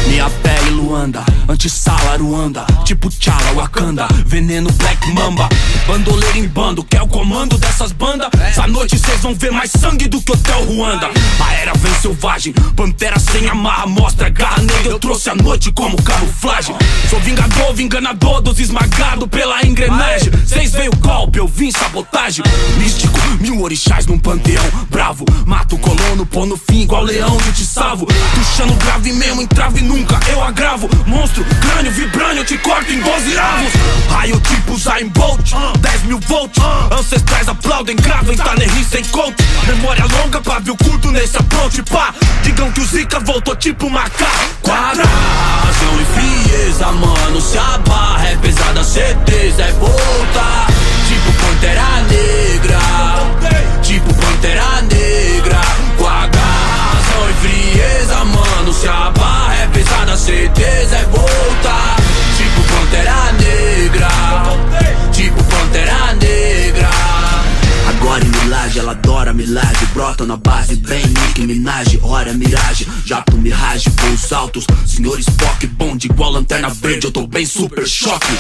Minha 0.07 0.29
pele 0.43 0.71
Luanda, 0.71 1.25
antissala 1.51 2.17
Ruanda 2.17 2.65
Tipo 2.85 3.09
Tchala, 3.09 3.53
Wakanda, 3.55 4.09
veneno 4.27 4.71
Black 4.73 5.13
Mamba. 5.13 5.49
Bandoleiro 5.87 6.39
em 6.39 6.49
bando, 6.49 6.83
quer 6.83 7.03
o 7.03 7.07
comando 7.07 7.57
dessas 7.59 7.93
bandas? 7.93 8.29
Essa 8.41 8.67
noite 8.67 8.99
cês 8.99 9.21
vão 9.21 9.35
ver 9.35 9.53
mais 9.53 9.71
sangue 9.71 10.09
do 10.09 10.21
que 10.21 10.33
Hotel 10.33 10.65
Ruanda. 10.65 11.11
A 11.41 11.55
era 11.55 11.73
vem 11.75 11.95
selvagem, 11.95 12.53
pantera 12.75 13.19
sem 13.19 13.49
amarra 13.49 13.87
Mostra 13.87 14.29
garra 14.29 14.63
negra, 14.63 14.93
eu 14.93 14.99
trouxe 14.99 15.31
a 15.31 15.35
noite 15.35 15.73
como 15.73 16.01
camuflagem. 16.03 16.75
Sou 17.09 17.21
vingador, 17.21 17.73
vinganador 17.75 18.41
dos 18.41 18.59
esmagados 18.59 19.29
pela 19.29 19.65
engrenagem. 19.65 20.33
Cês 20.47 20.73
veio 20.73 20.91
golpe, 20.97 21.39
eu 21.39 21.47
vim 21.47 21.71
sabotagem. 21.71 22.45
Místico, 22.79 23.19
mil 23.41 23.63
orixás 23.63 24.07
num 24.07 24.19
panteão. 24.19 24.65
Bravo, 24.91 25.25
mato 25.47 25.79
colono, 25.79 26.27
pô 26.27 26.45
no 26.45 26.57
fim 26.57 26.83
igual 26.83 27.03
leão 27.03 27.37
e 27.49 27.53
te 27.53 27.65
salvo. 27.65 28.07
Puxando 28.07 28.77
grave 28.79 29.13
mesmo, 29.13 29.43
entrave 29.43 29.81
nunca, 29.81 30.19
eu 30.29 30.43
agravo. 30.43 30.89
Monstro, 31.07 31.40
crânio, 31.45 31.93
vibrânio, 31.93 32.41
eu 32.41 32.45
te 32.45 32.59
corto 32.59 32.93
em 32.93 33.01
12 33.01 33.39
avos 33.39 33.73
Raio 34.11 34.41
tipo 34.41 34.79
Zayn 34.79 35.09
Bolt, 35.09 35.53
10 35.79 36.03
mil 36.03 36.21
volts 36.21 36.63
Ancestrais 36.91 37.49
aplaudem, 37.49 37.97
gravem, 37.97 38.37
tá 38.37 38.55
nem 38.57 38.69
sem 38.85 39.05
coach 39.05 39.37
Memória 39.67 40.05
longa, 40.19 40.41
pavio 40.41 40.77
curto 40.77 41.11
nesse 41.11 41.37
approach, 41.37 41.83
pá 41.85 42.15
Digam 42.43 42.71
que 42.73 42.81
o 42.81 42.85
Zika 42.87 43.21
voltou 43.21 43.57
tipo 43.57 43.89
macaco 43.89 44.51
Quadra, 44.63 45.05
razão 45.05 46.01
e 46.01 46.05
frieza, 46.05 46.93
mano. 46.93 47.41
Se 47.41 47.59
a 47.59 47.79
barra 47.79 48.29
é 48.29 48.37
pesada, 48.37 48.85
certeza 48.85 49.63
é 49.63 49.73
voltar. 49.73 50.67
Tipo 51.09 51.33
Pantera 51.33 52.03
Negra. 52.09 52.40
Milagre 69.41 69.87
Brota 69.95 70.27
na 70.27 70.37
base, 70.37 70.77
bem 70.77 71.03
Nick 71.07 71.41
Minaj 71.41 71.99
Hora 72.03 72.35
miragem, 72.35 72.87
já 73.07 73.23
pro 73.23 73.39
mirage 73.39 73.89
Voos 73.89 74.33
altos, 74.33 74.67
senhor 74.87 75.19
Spock 75.19 75.67
Bonde 75.67 76.09
igual 76.09 76.33
lanterna 76.33 76.69
verde, 76.69 77.07
eu 77.07 77.11
tô 77.11 77.27
bem 77.27 77.47
super 77.47 77.89
choque. 77.89 78.37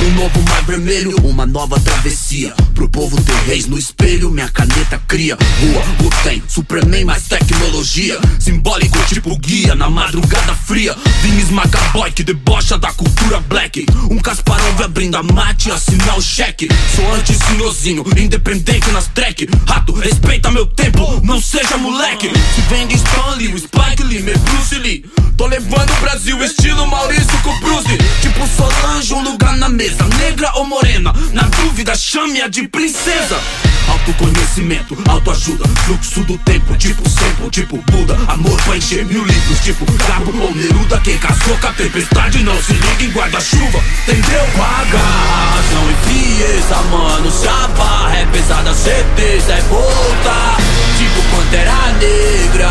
Um 0.00 0.10
novo 0.14 0.42
mar 0.48 0.62
vermelho, 0.64 1.14
uma 1.22 1.46
nova 1.46 1.78
travessia 1.78 2.52
Pro 2.74 2.88
povo 2.88 3.20
ter 3.22 3.36
reis 3.46 3.66
no 3.66 3.78
espelho, 3.78 4.30
minha 4.30 4.48
caneta 4.48 5.00
cria. 5.06 5.36
Rua, 5.60 6.08
Uten, 6.08 6.42
Superman 6.48 7.04
mais 7.04 7.24
tecnologia 7.24 8.18
Simbólico 8.38 8.98
tipo 9.06 9.38
guia 9.38 9.74
na 9.74 9.88
madrugada 9.88 10.54
fria. 10.54 10.96
Vinis 11.22 11.50
Macaboy 11.50 12.10
que 12.10 12.24
debocha 12.24 12.76
da 12.76 12.92
cultura 12.92 13.40
black. 13.40 13.86
Um 14.10 14.18
Kasparov 14.18 14.82
abrindo 14.82 15.16
a 15.16 15.22
mate 15.22 15.70
assinar 15.70 16.18
o 16.18 16.22
cheque. 16.22 16.68
Sou 16.94 17.14
anti-senhorzinho, 17.14 18.04
independente 18.16 18.90
nas 18.90 19.06
track. 19.08 19.48
Rato, 19.66 19.92
respeita 20.14 20.50
meu 20.50 20.66
tempo, 20.66 21.20
não 21.24 21.40
seja 21.40 21.76
moleque. 21.76 22.30
Se 22.54 22.60
vem 22.68 22.86
de 22.86 22.94
Stanley, 22.94 23.52
o 23.52 23.58
Spike 23.58 24.02
Lee, 24.04 24.22
meu 24.22 24.38
Bruce 24.38 24.78
Lee. 24.78 25.04
Tô 25.36 25.46
levando 25.46 25.90
o 25.90 26.00
Brasil 26.00 26.42
estilo 26.44 26.86
Maurício 26.86 27.36
com 27.42 27.58
Bruce 27.58 27.98
Tipo 28.22 28.46
Solange, 28.46 29.12
um 29.14 29.22
lugar 29.24 29.56
na 29.56 29.68
mesa 29.68 30.04
Negra 30.20 30.48
ou 30.54 30.64
morena, 30.64 31.12
na 31.32 31.42
dúvida 31.42 31.96
chame-a 31.96 32.46
de 32.46 32.68
princesa. 32.68 33.40
Autoconhecimento, 33.88 34.96
autoajuda, 35.08 35.64
fluxo 35.84 36.20
do 36.22 36.38
tempo 36.38 36.76
Tipo 36.76 37.08
sempre, 37.08 37.50
tipo 37.50 37.78
Buda. 37.90 38.16
Amor 38.28 38.60
pra 38.62 38.76
encher 38.76 39.04
mil 39.04 39.24
livros, 39.24 39.60
tipo 39.60 39.84
Cabo 40.06 40.32
ou 40.40 40.54
Neruda. 40.54 41.00
Quem 41.00 41.18
casou 41.18 41.58
com 41.58 41.66
a 41.66 41.72
tempestade 41.72 42.44
não 42.44 42.62
se 42.62 42.72
liga 42.72 43.04
em 43.04 43.10
guarda-chuva 43.10 43.82
Entendeu? 44.06 44.46
Paga 44.56 45.53
e 45.90 45.94
frieza, 46.06 46.76
mano 46.90 47.30
Se 47.30 47.48
a 47.48 47.68
barra 47.76 48.18
é 48.18 48.26
pesada, 48.26 48.74
certeza 48.74 49.52
é 49.52 49.60
voltar 49.62 50.56
Tipo 50.96 51.22
Pantera 51.34 51.92
Negra. 52.00 52.70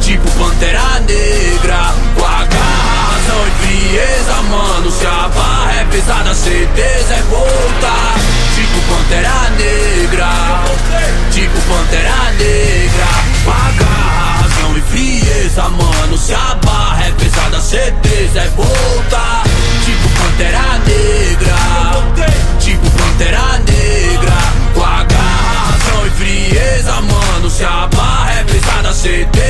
Tipo 0.00 0.30
Pantera 0.32 1.00
Negra. 1.06 1.94
Com 2.16 2.24
a 2.24 2.44
garra, 2.44 3.46
e 3.46 3.66
frieza, 3.66 4.42
mano 4.42 4.90
Se 4.90 5.06
a 5.06 5.28
barra 5.28 5.72
é 5.80 5.84
pesada, 5.84 6.34
certeza 6.34 7.14
é 7.14 7.22
voltar 7.22 8.14
Tipo 8.54 8.80
Pantera 8.92 9.50
Negra. 9.56 10.64
Tipo 11.30 11.60
Pantera 11.62 12.32
Negra. 12.38 13.06
Com 13.44 13.50
a 13.50 13.70
garra, 13.78 14.48
e 14.76 14.80
frieza, 14.80 15.68
mano 15.68 16.18
Se 16.18 16.34
a 16.34 16.56
barra 16.64 17.04
é 17.06 17.12
pesada, 17.12 17.60
certeza 17.60 18.40
é 18.40 18.48
voltar 18.48 19.42
Tipo 19.44 19.51
Pantera 20.42 20.78
Negra. 20.78 22.32
Tipo 22.58 22.90
Pantera 22.90 23.58
Negra. 23.58 24.32
Com 24.74 24.82
a 24.82 25.04
garra, 25.04 25.70
razão 25.70 26.06
e 26.06 26.10
frieza, 26.10 27.00
mano 27.00 27.48
Se 27.48 27.64
a 27.64 27.86
barra 27.86 28.40
é 28.40 28.44
pesada, 28.44 28.92
certeza 28.92 29.38
é 29.38 29.41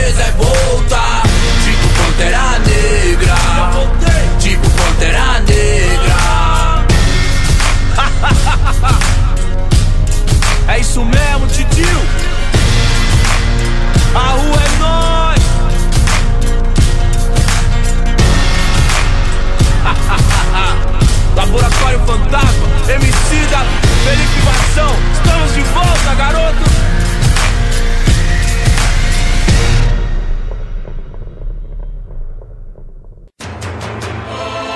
Fantasma, 22.12 22.68
MC 22.88 23.46
da 23.46 23.64
Verificação. 24.05 24.94
Estamos 25.14 25.55
de 25.55 25.62
volta, 25.62 26.14
garoto. 26.14 26.62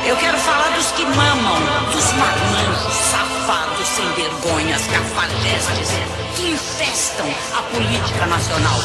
Eu 0.06 0.16
quero 0.16 0.38
falar 0.38 0.70
dos 0.76 0.86
que 0.92 1.04
mamam, 1.04 1.60
dos 1.92 2.12
marmanjos, 2.14 2.94
safados, 3.10 3.86
sem 3.86 4.10
vergonhas, 4.12 4.86
cafajestes, 4.86 5.90
que 6.36 6.52
infestam 6.52 7.26
a 7.58 7.62
política 7.64 8.24
nacional. 8.24 8.80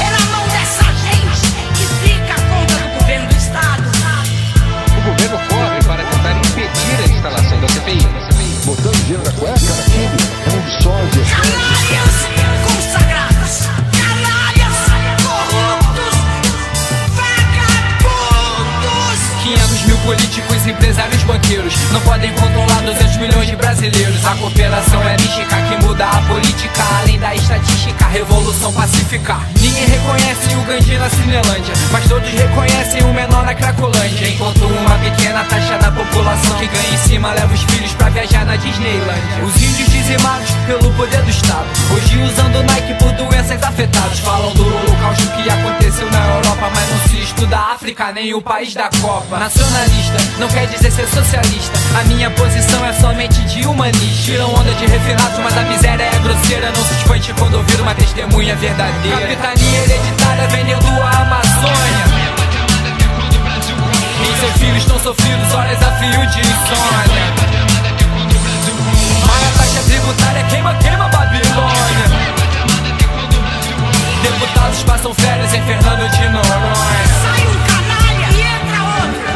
É 0.00 0.10
na 0.10 0.34
mão 0.34 0.48
dessa 0.48 0.84
gente 0.94 1.52
que 1.76 2.08
fica 2.08 2.32
a 2.32 2.48
conta 2.48 2.74
do 2.74 2.98
governo 3.00 3.28
do 3.28 3.36
Estado. 3.36 3.82
O 4.96 5.10
governo 5.10 5.51
Ninguém 29.60 29.86
reconhece 29.86 30.51
Gandhi 30.72 30.96
na 30.96 31.10
Cinelândia, 31.10 31.74
mas 31.90 32.08
todos 32.08 32.30
reconhecem 32.30 33.02
o 33.02 33.12
menor 33.12 33.44
na 33.44 33.54
Cracolândia. 33.54 34.26
Enquanto 34.26 34.64
uma 34.64 34.96
pequena 35.00 35.44
taxa 35.44 35.76
da 35.76 35.92
população 35.92 36.56
que 36.56 36.66
ganha 36.66 36.94
em 36.94 36.96
cima 36.96 37.30
leva 37.34 37.52
os 37.52 37.62
filhos 37.64 37.92
pra 37.92 38.08
viajar 38.08 38.46
na 38.46 38.56
Disneylândia. 38.56 39.44
Os 39.44 39.54
índios 39.62 39.90
dizimados 39.90 40.48
pelo 40.66 40.90
poder 40.94 41.20
do 41.20 41.30
Estado, 41.30 41.66
hoje 41.94 42.22
usando 42.22 42.62
Nike 42.62 42.94
por 42.94 43.12
doenças 43.12 43.62
afetadas. 43.62 44.18
Falam 44.20 44.50
do 44.54 44.64
holocausto 44.64 45.26
que 45.32 45.50
aconteceu 45.50 46.10
na 46.10 46.26
Europa, 46.36 46.70
mas 46.74 46.88
não 46.88 47.08
se 47.08 47.22
estuda 47.22 47.54
a 47.54 47.72
África 47.74 48.10
nem 48.12 48.32
o 48.32 48.40
país 48.40 48.72
da 48.72 48.88
Copa. 49.02 49.38
Nacionalista 49.38 50.16
não 50.38 50.48
quer 50.48 50.66
dizer 50.68 50.90
ser 50.90 51.06
socialista. 51.06 51.78
A 52.00 52.04
minha 52.04 52.30
posição 52.30 52.82
é 52.86 52.94
somente 52.94 53.42
de 53.42 53.66
humanista. 53.66 54.22
Tiram 54.24 54.54
onda 54.54 54.72
de 54.72 54.86
refinados, 54.86 55.38
mas 55.38 55.54
a 55.54 55.62
miséria 55.64 56.04
é 56.04 56.18
grosseira. 56.20 56.72
Não 56.74 56.82
se 56.82 56.94
espante 56.94 57.34
quando 57.34 57.56
ouvir 57.56 57.78
uma 57.78 57.94
testemunha 57.94 58.56
verdadeira. 58.56 59.20
Capitania 59.20 59.78
hereditária 59.80 60.21
vendendo 60.48 61.02
a 61.02 61.22
Amazônia. 61.22 62.06
E 64.22 64.40
seus 64.40 64.52
filhos 64.58 64.78
estão 64.78 64.98
sofridos 64.98 65.52
horas 65.52 65.82
a 65.82 65.92
fio 65.92 66.26
de 66.26 66.40
insônia. 66.40 67.22
Maior 69.26 69.52
taxa 69.56 69.82
tributária 69.84 70.42
queima, 70.44 70.74
queima 70.74 71.08
Babilônia. 71.08 72.32
Deputados 74.22 74.82
passam 74.84 75.14
férias 75.14 75.54
em 75.54 75.62
Fernando 75.62 76.08
de 76.10 76.28
Noronha. 76.28 77.31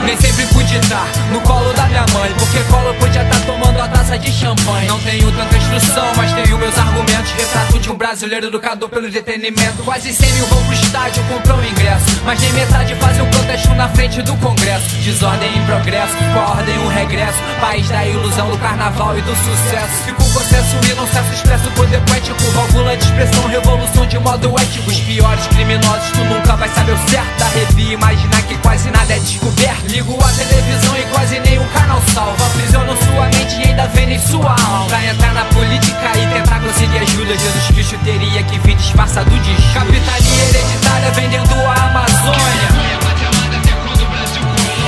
Nem 0.07 0.17
sempre 0.19 0.47
pude 0.47 0.77
estar 0.77 1.05
no 1.33 1.41
colo 1.41 1.73
da 1.73 1.83
minha 1.87 2.07
mãe 2.13 2.33
Porque 2.39 2.61
colo 2.71 2.95
podia 2.95 3.23
estar 3.23 3.41
tomando 3.41 3.81
a 3.81 3.89
taça 3.89 4.17
de 4.17 4.31
champanhe. 4.31 4.87
Não 4.87 5.01
tenho 5.01 5.33
tanta 5.33 5.57
instrução, 5.57 6.07
mas 6.17 6.33
tenho 6.33 6.57
meus 6.59 6.79
argumentos. 6.79 7.33
Retrato 7.33 7.79
de 7.81 7.91
um 7.91 7.97
brasileiro 7.97 8.47
educado 8.47 8.89
pelo 8.89 9.09
entretenimento 9.09 9.83
Quase 9.83 10.13
100 10.13 10.33
mil 10.35 10.47
vão 10.47 10.65
pro 10.65 10.75
estádio, 10.75 11.25
comprou 11.25 11.59
o 11.59 11.65
ingresso. 11.65 12.23
Mas 12.25 12.41
nem 12.41 12.53
metade 12.53 12.95
fazem 12.95 13.23
um 13.23 13.31
protesto 13.31 13.75
na 13.75 13.89
frente 13.89 14.23
do 14.23 14.37
congresso. 14.37 14.95
Desordem 15.03 15.59
em 15.59 15.65
progresso, 15.67 16.15
com 16.17 16.39
a 16.39 16.51
ordem 16.51 16.79
um 16.79 16.89
regresso. 16.89 17.39
País 17.61 17.89
da 17.89 18.07
ilusão, 18.07 18.49
do 18.49 18.59
carnaval 18.59 19.19
e 19.19 19.23
do 19.23 19.35
sucesso. 19.35 20.05
Fico 20.05 20.25
processo 20.31 20.77
e 20.89 20.95
não 20.95 21.07
cesso, 21.09 21.33
expresso. 21.33 21.71
Poder 21.73 22.01
poético 22.03 22.43
Válvula 22.53 22.97
de 22.97 23.05
expressão, 23.05 23.49
revolução 23.49 24.07
de 24.07 24.19
modo 24.21 24.55
ético. 24.61 24.89
Os 24.89 25.01
piores 25.01 25.47
criminosos, 25.49 26.11
tu 26.13 26.25
nunca 26.25 26.55
vai 26.55 26.69
saber 26.69 26.93
o 26.93 27.09
certo. 27.09 27.39
Da 27.39 27.47
revia, 27.49 27.95
imaginar 27.95 28.43
que 28.43 28.57
quase 28.59 28.89
nada 28.91 29.13
é 29.13 29.19
descoberto 29.19 29.96
A 29.99 30.45
televisão 30.45 30.95
e 30.99 31.03
quase 31.07 31.41
nenhum 31.41 31.67
canal 31.69 32.03
salva. 32.13 32.47
Aprisionam 32.47 32.95
sua 32.99 33.25
mente 33.29 33.57
e 33.57 33.71
ainda 33.71 33.87
vendem 33.95 34.19
sua 34.19 34.51
alma. 34.51 34.87
Pra 34.89 35.03
entrar 35.03 35.33
na 35.33 35.45
política 35.47 36.13
e 36.19 36.35
tentar 36.35 36.61
conseguir 36.61 36.99
ajuda 36.99 37.39
Jesus 37.39 37.67
Cristo 37.69 37.99
teria 38.05 38.43
que 38.43 38.59
vir 38.59 38.77
disfarçado 38.77 39.31
de 39.31 39.55
Judas 39.55 39.73
Capitania 39.73 40.45
hereditária 40.51 41.11
vendendo 41.13 41.55
a 41.55 41.85
Amazônia. 41.87 42.69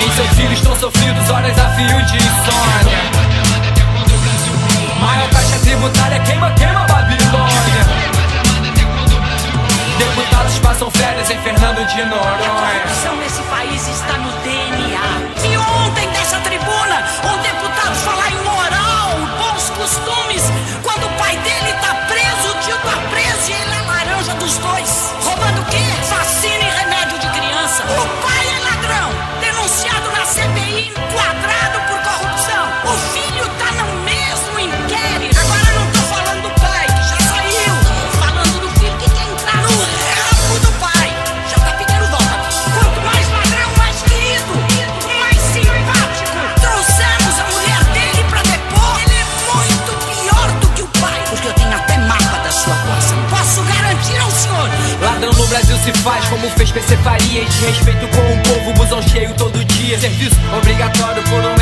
Em 0.05 0.13
seus 0.15 0.29
filhos 0.37 0.59
estão 0.59 0.77
sofridos 0.77 1.31
horas 1.31 1.59
a 1.59 1.71
fio 1.71 2.03
de 2.05 2.17
insônia. 2.19 2.99
Maior 5.01 5.29
taxa 5.31 5.59
tributária 5.61 6.21
queima, 6.21 6.51
queima 6.51 6.87
Babilônia 6.87 7.48
Deputados 9.99 10.59
passam 10.61 10.91
férias 10.91 11.29
em 11.31 11.39
Fernando 11.41 11.85
de 11.87 12.05
Noronha. 12.05 12.29
A 12.29 12.81
corrupção 12.81 13.17
nesse 13.17 13.43
país 13.43 13.89
está 13.89 14.17
no 14.19 14.31
DNA. 14.43 15.51
E 15.51 15.57
ontem, 15.57 16.09
dessa 16.11 16.39
tribuna, 16.41 17.05
um 17.25 17.39
deputado 17.43 17.95
falar 17.97 18.31
em 18.31 18.43
moral, 18.43 19.11
bons 19.39 19.71
costumes. 19.71 20.28
se 55.89 56.03
faz 56.03 56.23
como 56.29 56.51
fez 56.51 56.71
PC 56.71 56.99
e 57.33 57.45
de 57.47 57.67
respeito 57.67 58.07
com 58.09 58.21
o 58.21 58.43
povo, 58.43 58.73
busão 58.75 59.01
cheio 59.01 59.33
todo 59.35 59.65
dia. 59.65 59.99
Serviço 59.99 60.37
obrigatório 60.55 61.23
por 61.23 61.43
um 61.43 61.55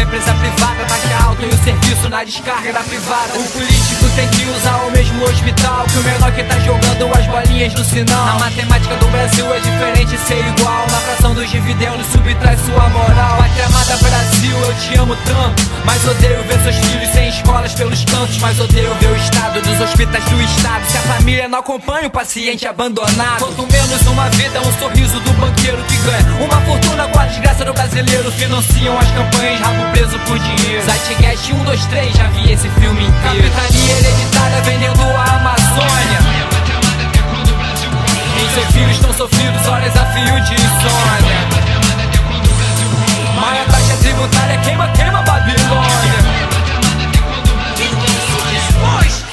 na 2.16 2.24
descarga 2.24 2.72
da 2.72 2.80
privada. 2.80 3.38
O 3.38 3.44
político 3.50 4.08
tem 4.16 4.26
que 4.28 4.48
usar 4.48 4.76
o 4.86 4.90
mesmo 4.90 5.22
hospital 5.22 5.84
Que 5.84 5.98
o 5.98 6.02
menor 6.02 6.32
que 6.32 6.42
tá 6.44 6.58
jogando 6.60 7.18
as 7.18 7.26
bolinhas 7.26 7.74
no 7.74 7.84
sinal. 7.84 8.24
Na 8.24 8.38
matemática 8.38 8.96
do 8.96 9.06
Brasil 9.08 9.52
é 9.52 9.60
diferente 9.60 10.16
ser 10.26 10.38
igual. 10.38 10.86
Na 10.90 10.98
fração 10.98 11.34
dos 11.34 11.50
dividendos 11.50 12.06
subtrai 12.06 12.56
sua 12.56 12.88
moral. 12.88 13.36
Pátria 13.36 13.66
amada 13.66 13.96
Brasil, 13.98 14.56
eu 14.58 14.74
te 14.74 14.98
amo 14.98 15.16
tanto. 15.26 15.62
Mas 15.84 16.04
odeio 16.06 16.42
ver 16.44 16.62
seus 16.62 16.76
filhos 16.76 17.12
sem 17.12 17.28
escolas 17.28 17.74
pelos 17.74 18.04
cantos. 18.04 18.38
Mas 18.38 18.58
odeio 18.60 18.94
ver 18.94 19.10
o 19.10 19.16
estado 19.16 19.60
dos 19.60 19.80
hospitais 19.80 20.24
do 20.24 20.40
estado. 20.40 20.86
Se 20.86 20.96
a 20.96 21.00
família 21.02 21.48
não 21.48 21.58
acompanha 21.58 22.08
o 22.08 22.10
paciente 22.10 22.66
abandonado 22.66 23.40
Quanto 23.40 23.70
menos 23.70 24.02
uma 24.06 24.28
vida, 24.30 24.60
um 24.60 24.72
sorriso 24.78 25.20
do 25.20 25.32
banqueiro 25.34 25.82
que 25.84 25.96
ganha. 25.98 26.44
Uma 26.44 26.60
fortuna 26.62 27.08
com 27.08 27.20
a 27.20 27.26
desgraça 27.26 27.64
do 27.64 27.74
brasileiro. 27.74 28.32
Financiam 28.32 28.98
as 28.98 29.10
campanhas, 29.10 29.60
rabo 29.60 29.90
preso 29.92 30.18
por 30.20 30.38
dinheiro. 30.38 30.82
Zeitgeist 30.86 31.52
1, 31.52 31.64
2, 31.64 31.86
3, 31.86 32.05
já 32.12 32.26
vi 32.28 32.52
esse 32.52 32.68
filme 32.70 33.04
inteiro. 33.04 33.50
Capitania 33.50 33.98
hereditária 33.98 34.62
vendendo 34.62 35.02
a 35.02 35.36
Amazônia. 35.36 36.20
Em 38.38 38.54
seus 38.54 38.66
filhos 38.72 38.96
estão 38.96 39.12
sofridos, 39.12 39.66
horas 39.66 39.96
a 39.96 40.06
fio 40.06 40.40
de 40.40 40.54
insônia. 40.54 41.36
Maior 43.40 43.66
taxa 43.66 43.96
tributária 43.98 44.58
queima, 44.58 44.88
queima 44.88 45.22
Babilônia. 45.22 46.36
Quem 47.76 49.25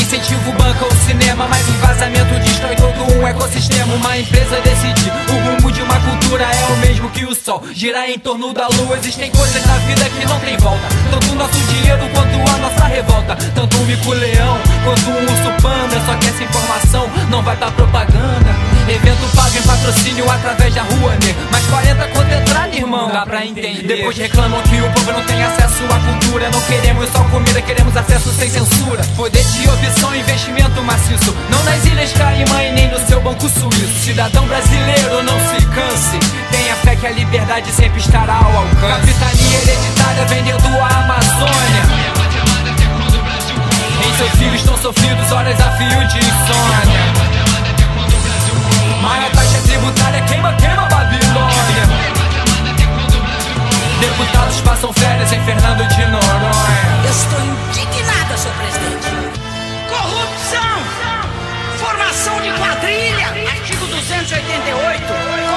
incentivo 0.00 0.52
banca 0.52 0.86
o 0.86 0.94
cinema 1.06 1.46
Mas 1.48 1.66
vazamento 1.66 2.34
destrói 2.40 2.76
todo 2.76 3.12
um 3.14 3.26
ecossistema. 3.26 3.94
Uma 3.94 4.18
empresa 4.18 4.60
decidir 4.60 5.12
o 5.28 5.50
rumo 5.50 5.72
de 5.72 5.82
uma 5.82 6.00
cultura 6.00 6.44
É 6.44 6.72
o 6.72 6.76
mesmo 6.78 7.10
que 7.10 7.24
o 7.24 7.34
sol. 7.34 7.62
Girar 7.72 8.08
em 8.08 8.18
torno 8.18 8.52
da 8.52 8.68
lua 8.68 8.96
Existem 8.98 9.30
coisas 9.30 9.64
na 9.66 9.78
vida 9.78 10.04
que 10.10 10.26
não 10.26 10.40
tem 10.40 10.56
volta. 10.58 10.88
Tanto 11.10 11.34
nosso 11.34 11.58
dinheiro 11.72 12.08
quanto 12.14 12.54
a 12.54 12.58
nossa 12.58 12.84
revolta. 12.84 13.36
Tanto 13.54 13.76
um 13.76 13.84
mico-leão 13.84 14.58
quanto 14.84 15.10
um 15.10 15.22
urso 15.22 15.62
panda 15.62 16.00
Só 16.06 16.14
que 16.16 16.28
essa 16.28 16.42
informação 16.42 17.10
não 17.30 17.42
vai 17.42 17.56
dar 17.56 17.70
propaganda 17.72 18.59
Evento 18.90 19.36
pago 19.36 19.56
em 19.56 19.62
patrocínio 19.62 20.28
através 20.28 20.74
da 20.74 20.82
rua, 20.82 21.12
né? 21.12 21.34
Mas 21.52 21.64
40 21.66 22.08
conto 22.08 22.34
entrada, 22.34 22.74
irmão, 22.74 23.08
dá 23.12 23.24
pra 23.24 23.46
entender. 23.46 23.86
Depois 23.86 24.18
reclamam 24.18 24.60
que 24.62 24.80
o 24.80 24.90
povo 24.90 25.12
não 25.12 25.22
tem 25.26 25.40
acesso 25.44 25.84
à 25.84 26.00
cultura. 26.00 26.50
Não 26.50 26.60
queremos 26.62 27.08
só 27.10 27.22
comida, 27.30 27.62
queremos 27.62 27.96
acesso 27.96 28.32
sem 28.32 28.50
censura. 28.50 29.04
Poder 29.14 29.44
de 29.44 29.68
opção, 29.68 30.12
investimento 30.16 30.82
maciço. 30.82 31.32
Não 31.50 31.62
nas 31.62 31.84
ilhas 31.84 32.12
Caimã 32.14 32.62
e 32.64 32.72
nem 32.72 32.90
no 32.90 32.98
seu 33.06 33.20
banco 33.20 33.48
suíço 33.48 34.04
Cidadão 34.04 34.44
brasileiro, 34.48 35.22
não 35.22 35.38
se 35.38 35.64
canse. 35.66 36.18
Tenha 36.50 36.74
fé 36.74 36.96
que 36.96 37.06
a 37.06 37.10
liberdade 37.10 37.70
sempre 37.70 38.00
estará 38.00 38.34
ao 38.34 38.56
alcance. 38.56 39.14
Capitania 39.14 39.58
hereditária 39.62 40.26
vendendo 40.26 40.78
a 40.80 40.98
Amazônia. 40.98 41.82
Em 44.04 44.16
seus 44.16 44.30
filhos 44.32 44.60
estão 44.60 44.76
sofridos, 44.78 45.30
horas 45.30 45.60
a 45.60 45.70
fio 45.76 46.08
de 46.08 46.18
insônia 46.18 47.49
Maior 49.00 49.30
taxa 49.30 49.58
tributária 49.62 50.20
queima, 50.22 50.52
queima 50.54 50.86
Babilônia 50.88 51.84
Deputados 54.00 54.60
passam 54.60 54.92
férias 54.92 55.32
em 55.32 55.44
Fernando 55.44 55.86
de 55.88 56.06
Noronha 56.06 57.00
Eu 57.04 57.10
estou 57.10 57.40
indignada, 57.82 58.36
senhor 58.36 58.54
presidente. 58.56 59.40
Corrupção! 59.88 61.10
Formação 61.78 62.40
de 62.42 62.50
quadrilha, 62.52 63.26
artigo 63.50 63.86
288. 63.86 65.02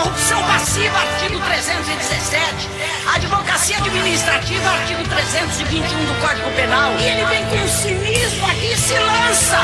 Corrupção 0.04 0.44
passiva, 0.44 0.98
artigo 0.98 1.40
317. 1.40 2.70
Advocacia 3.14 3.78
administrativa, 3.78 4.70
artigo 4.70 5.04
321 5.04 6.06
do 6.06 6.22
Código 6.22 6.50
Penal. 6.52 6.94
E 6.98 7.04
ele 7.04 7.26
vem 7.26 7.46
com 7.46 7.58
um 7.58 7.68
cinismo 7.68 8.46
aqui 8.48 8.76
se 8.78 8.94
lança. 8.94 9.60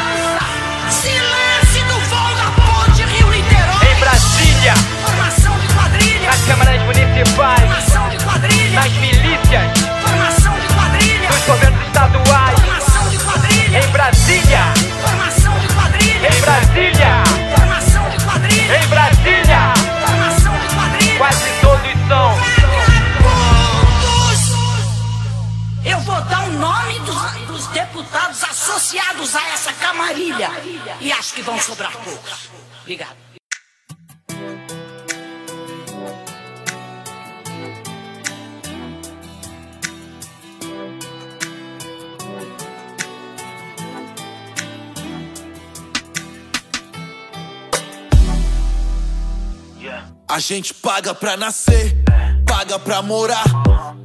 Se 0.90 1.10
lance 1.10 1.69
Brasília, 4.60 4.74
Formação 5.06 5.58
de 5.60 5.68
quadrilha. 5.74 6.30
nas 6.30 6.42
câmaras 6.42 6.82
municipais, 6.82 7.60
Formação 7.62 8.10
de 8.10 8.18
quadrilha. 8.26 8.80
nas 8.82 8.92
milícias, 8.92 9.80
Formação 10.02 10.60
de 10.60 10.68
quadrilha. 10.74 11.30
nos 11.30 11.46
governos 11.46 11.86
estaduais, 11.88 12.60
Formação 12.60 13.10
de 13.10 13.18
quadrilha. 13.20 13.80
em 13.80 13.88
Brasília, 13.92 14.64
Formação 15.02 15.60
de 15.60 15.68
quadrilha. 15.74 16.28
em 16.28 16.42
Brasília, 16.42 17.24
Formação 17.56 18.10
de 18.10 18.26
quadrilha. 18.26 18.84
em 18.84 18.88
Brasília, 18.88 19.74
Formação 20.06 20.60
de 20.60 20.76
quadrilha. 20.76 21.18
quase 21.18 21.50
todos 21.62 22.08
são. 22.10 22.40
Eu 25.86 26.00
vou 26.02 26.22
dar 26.24 26.44
o 26.44 26.52
nome 26.52 27.00
dos, 27.00 27.32
dos 27.48 27.68
deputados 27.68 28.44
associados 28.44 29.36
a 29.36 29.48
essa 29.54 29.72
camarilha. 29.74 30.52
E 31.00 31.12
acho 31.14 31.34
que 31.34 31.42
vão 31.42 31.58
sobrar 31.60 31.92
poucos. 31.94 32.50
Obrigado. 32.82 33.16
A 50.28 50.40
gente 50.40 50.74
paga 50.74 51.14
pra 51.14 51.36
nascer, 51.36 52.04
paga 52.46 52.78
pra 52.78 53.02
morar, 53.02 53.44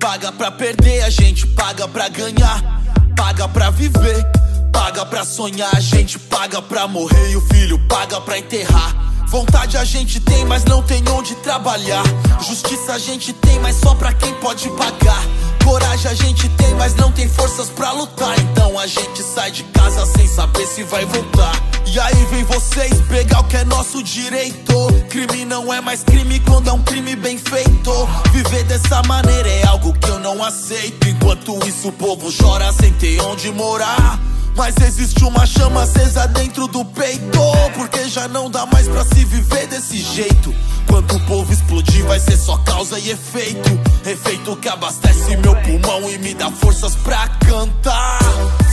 paga 0.01 0.33
pra 0.33 0.51
perder, 0.51 1.03
a 1.03 1.11
gente 1.11 1.47
paga 1.49 1.87
pra 1.87 2.09
ganhar, 2.09 2.83
paga 3.17 3.47
pra 3.49 3.71
viver, 3.71 4.25
paga 4.73 5.05
pra 5.05 5.25
sonhar, 5.25 5.75
a 5.77 5.81
gente 5.81 6.19
paga 6.19 6.63
pra 6.63 6.89
morrer 6.89 7.31
e 7.31 7.37
o 7.37 7.41
filho 7.43 7.79
paga 7.89 8.21
pra 8.21 8.39
enterrar. 8.39 8.95
Vontade 9.29 9.77
a 9.77 9.85
gente 9.85 10.21
tem, 10.21 10.45
mas 10.45 10.65
não 10.65 10.83
tem 10.83 11.03
onde 11.09 11.35
trabalhar. 11.37 12.05
Justiça 12.41 12.93
a 12.93 12.99
gente 12.99 13.33
tem, 13.33 13.59
mas 13.59 13.77
só 13.77 13.95
pra 13.95 14.13
quem 14.13 14.33
pode 14.35 14.69
pagar. 14.71 15.23
Coragem 15.65 16.11
a 16.11 16.15
gente 16.15 16.49
tem, 16.51 16.75
mas 16.75 16.95
não 16.95 17.11
tem 17.11 17.29
forças 17.29 17.69
pra 17.69 17.91
lutar. 17.93 18.39
Então 18.39 18.79
a 18.79 18.87
gente 18.87 19.23
sai 19.23 19.51
de 19.51 19.65
casa 19.65 20.07
sem 20.07 20.29
saber 20.29 20.67
se 20.67 20.85
vai 20.85 21.05
voltar. 21.05 21.74
E 21.87 22.01
aí 22.01 22.25
vem 22.27 22.45
vocês 22.45 23.01
pegar 23.09 23.41
o 23.41 23.45
que 23.45 23.57
é 23.57 23.65
nosso 23.65 24.03
direito. 24.03 24.75
Crime 25.09 25.45
não 25.45 25.73
é 25.73 25.81
mais 25.81 26.03
crime 26.03 26.41
quando 26.41 26.69
é 26.69 26.73
um 26.73 26.83
crime 26.83 27.15
bem 27.15 27.39
feito. 27.39 27.93
Viver 28.33 28.65
dessa 28.65 29.03
maneira 29.05 29.49
é 29.49 29.67
algo 29.67 29.93
que 29.93 30.09
eu 30.09 30.19
não 30.19 30.43
aceito. 30.43 31.09
Enquanto 31.09 31.59
isso, 31.67 31.89
o 31.89 31.93
povo 31.93 32.33
chora 32.37 32.73
sem 32.73 32.93
ter 32.95 33.21
onde 33.21 33.51
morar. 33.53 34.19
Mas 34.57 34.77
existe 34.77 35.25
uma 35.25 35.45
chama 35.47 35.83
acesa 35.83 36.27
dentro 36.29 36.67
do 36.69 36.85
peito. 36.85 37.39
Porque 37.75 38.09
já 38.09 38.29
não 38.29 38.51
dá 38.51 38.65
mais 38.67 38.87
pra 38.89 39.05
se 39.05 39.25
viver 39.25 39.67
desse 39.67 39.99
jeito. 39.99 40.55
Quando 40.87 41.17
o 41.17 41.21
povo 41.21 41.53
explodir, 41.53 42.05
vai 42.05 42.21
ser 42.21 42.37
só 42.37 42.57
causa 42.59 42.99
e 42.99 43.11
efeito. 43.11 43.69
Efeito 44.07 44.57
que 44.57 44.69
abastece 44.69 45.37
meu 45.39 45.57
pulmão 45.57 46.09
e 46.11 46.19
me 46.19 46.35
dá 46.35 46.51
forças 46.51 46.95
pra 46.97 47.29
cantar. 47.47 48.21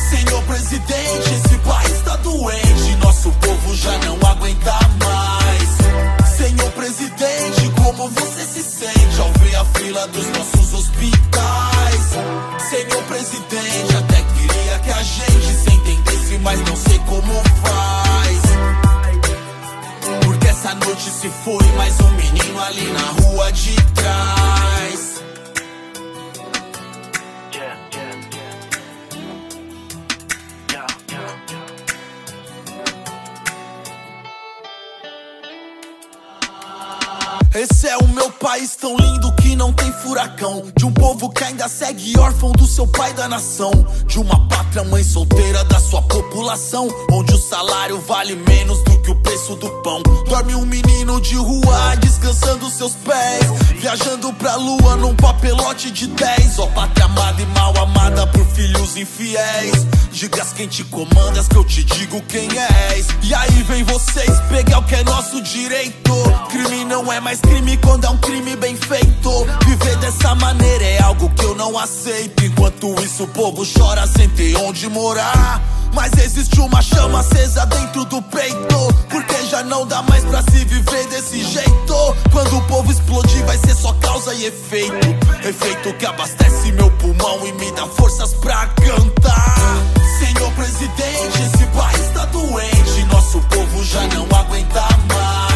Senhor 0.10 0.44
presidente, 0.44 1.34
esse 1.34 1.58
país 1.60 2.02
tá 2.02 2.16
doente. 2.18 2.96
Nosso 3.02 3.32
povo 3.32 3.76
já 3.76 3.98
não 4.00 4.18
aguenta 4.30 4.78
mais. 5.04 6.38
Senhor 6.38 6.72
presidente, 6.74 7.72
como 7.82 8.08
você 8.10 8.44
se 8.46 8.64
sente 8.64 9.20
ao 9.20 9.32
ver 9.34 9.56
a 9.56 9.66
fila 9.66 10.08
dos 10.08 10.28
nossos 10.28 10.74
hospitais? 10.74 12.10
Senhor 12.70 13.04
presidente, 13.04 13.96
até 13.98 14.22
queria 14.22 14.80
que 14.80 14.92
a 14.92 15.04
gente 15.04 15.31
mas 16.42 16.60
não 16.62 16.76
sei 16.76 17.00
como 17.00 17.34
faz. 17.34 18.42
Porque 20.24 20.48
essa 20.48 20.74
noite 20.76 21.10
se 21.10 21.30
foi 21.30 21.66
mais 21.78 22.00
um 22.00 22.12
menino 22.12 22.60
ali 22.62 22.86
na 22.92 23.24
rua 23.24 23.52
de 23.52 23.76
trás. 23.94 25.24
Esse 37.54 37.90
é 37.90 37.98
o 37.98 38.08
meu 38.08 38.32
país 38.32 38.78
tão 38.78 38.96
lindo 38.96 39.36
que 39.36 39.58
não 39.58 39.74
tem 39.74 39.92
furacão. 39.92 40.72
De 40.74 40.86
um 40.86 40.94
povo 40.94 41.30
que 41.30 41.44
ainda 41.44 41.68
segue 41.68 42.18
órfão 42.18 42.54
do 42.54 42.66
seu 42.66 42.88
pai 42.88 43.14
da 43.14 43.28
nação. 43.28 43.72
De 44.08 44.20
uma 44.20 44.48
pátria 44.48 44.86
mãe 44.86 45.04
solteira 45.04 45.62
da 45.66 45.78
sua 45.78 46.02
população. 46.02 46.88
Onde 47.12 47.34
o 47.34 47.38
salário 47.38 48.00
vale 48.00 48.36
menos 48.36 48.82
do 48.86 48.91
que 49.02 49.12
o 49.12 49.16
preço 49.16 49.56
do 49.56 49.70
pão. 49.82 50.02
Dorme 50.28 50.56
um 50.56 50.66
menino 50.66 51.20
de 51.20 51.36
rua, 51.36 51.96
descansando 52.00 52.70
seus 52.70 52.94
pés. 52.96 53.46
Viajando 53.80 54.32
pra 54.34 54.56
lua 54.56 54.96
num 54.98 55.16
papelote 55.16 55.92
de 55.92 56.08
10. 56.08 56.60
Ó, 56.60 56.68
pátria 56.68 57.06
amada 57.06 57.42
e 57.42 57.46
mal 57.48 57.76
amada 57.78 58.28
por 58.28 58.46
filhos 58.48 58.96
infiéis. 58.96 59.88
Digas 60.12 60.54
quem 60.54 60.68
te 60.68 60.84
comandas, 60.86 61.48
que 61.48 61.56
eu 61.56 61.64
te 61.64 61.84
digo 61.84 62.22
quem 62.24 62.48
és. 62.90 63.08
E 63.24 63.34
aí 63.34 63.64
vem 63.64 63.84
vocês 63.84 64.40
pegar 64.50 64.80
o 64.80 64.84
que 64.84 64.96
é 64.96 65.04
nosso 65.04 65.42
direito. 65.42 66.12
Crime 66.50 66.86
não 66.86 67.12
é 67.12 67.20
mais 67.20 67.42
crime 67.42 67.78
quando 67.78 68.06
é 68.06 68.10
um 68.10 68.18
crime 68.18 68.56
bem 68.56 68.76
feito. 68.76 69.32
Viver 69.66 69.98
dessa 69.98 70.36
maneira 70.36 70.84
é 70.84 71.02
algo 71.02 71.30
que 71.30 71.46
eu 71.46 71.56
não 71.56 71.78
aceito. 71.78 72.44
Enquanto 72.44 72.94
isso, 73.04 73.24
o 73.24 73.28
povo 73.28 73.66
chora 73.66 74.06
sem 74.06 74.30
ter 74.30 74.56
onde 74.58 74.88
morar. 74.90 75.81
Mas 75.94 76.12
existe 76.14 76.60
uma 76.60 76.82
chama 76.82 77.20
acesa 77.20 77.66
dentro 77.66 78.06
do 78.06 78.22
peito. 78.22 78.94
Porque 79.10 79.46
já 79.46 79.64
não 79.64 79.86
dá 79.86 80.02
mais 80.04 80.24
pra 80.26 80.42
se 80.44 80.66
viver 80.66 81.08
desse 81.08 81.44
jeito. 81.44 82.16
Quando 82.32 82.58
o 82.58 82.62
povo 82.68 82.92
explodir, 82.92 83.46
vai 83.46 83.58
ser 83.58 83.76
só 83.76 83.94
causa 83.94 84.34
e 84.34 84.46
efeito. 84.46 85.08
Efeito 85.44 85.94
que 85.94 86.06
abastece 86.06 86.72
meu 86.74 86.90
pulmão 86.92 87.46
e 87.46 87.52
me 87.54 87.72
dá 87.72 87.86
forças 87.88 88.34
pra 88.36 88.68
cantar. 88.68 89.56
Senhor 90.20 90.52
presidente, 90.54 91.42
esse 91.42 91.66
país 91.68 92.08
tá 92.14 92.26
doente. 92.26 93.04
Nosso 93.12 93.42
povo 93.42 93.84
já 93.84 94.02
não 94.08 94.26
aguenta 94.38 94.82
mais. 95.14 95.51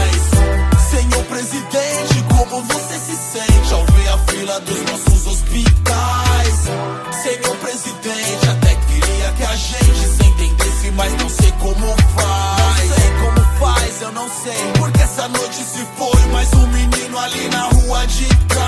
Noite 15.30 15.56
se 15.56 15.86
foi 15.98 16.26
mais 16.32 16.52
um 16.54 16.68
menino 16.68 17.18
ali 17.18 17.48
na 17.50 17.64
rua 17.64 18.06
de 18.08 18.26
trás. 18.48 18.65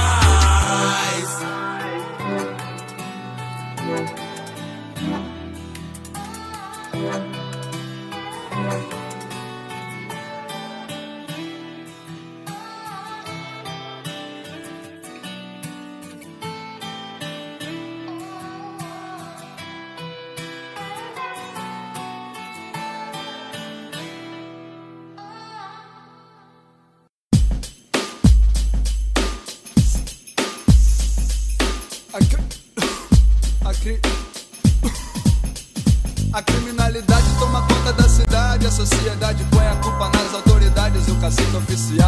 see 41.78 42.07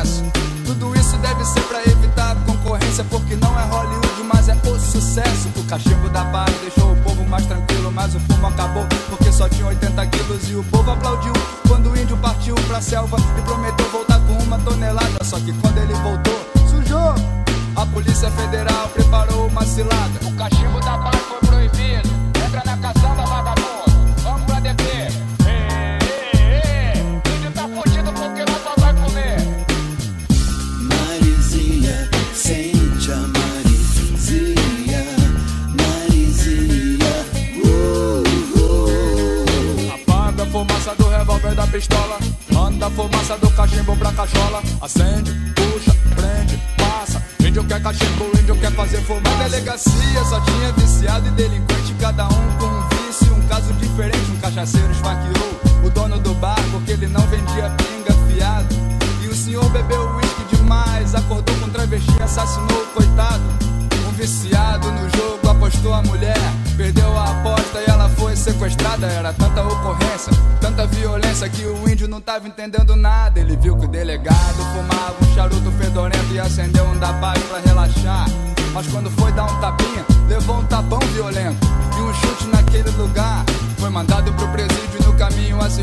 o 0.00 0.04
Congresso. 0.04 0.24
Tudo 0.64 0.94
isso 0.96 1.16
deve 1.18 1.44
ser 1.44 1.60
pra 1.62 1.82
evitar 1.82 2.36
concorrência, 2.46 3.04
porque 3.04 3.36
não 3.36 3.58
é 3.58 3.64
Hollywood, 3.64 4.22
mas 4.32 4.48
é 4.48 4.54
o 4.54 4.78
sucesso. 4.78 5.48
O 5.56 5.64
cachimbo 5.64 6.08
da 6.10 6.24
paz 6.26 6.54
deixou 6.60 6.92
o 6.92 6.96
povo 6.96 7.24
mais 7.26 7.44
tranquilo, 7.46 7.90
mas 7.92 8.14
o 8.14 8.20
fumo 8.20 8.46
acabou, 8.46 8.86
porque 9.08 9.32
só 9.32 9.48
tinha 9.48 9.66
80 9.66 10.06
quilos. 10.06 10.50
E 10.50 10.54
o 10.54 10.64
povo 10.64 10.90
aplaudiu 10.90 11.32
quando 11.66 11.90
o 11.90 11.98
índio 11.98 12.16
partiu 12.18 12.54
pra 12.66 12.80
selva 12.80 13.16
e 13.38 13.42
prometeu 13.42 13.79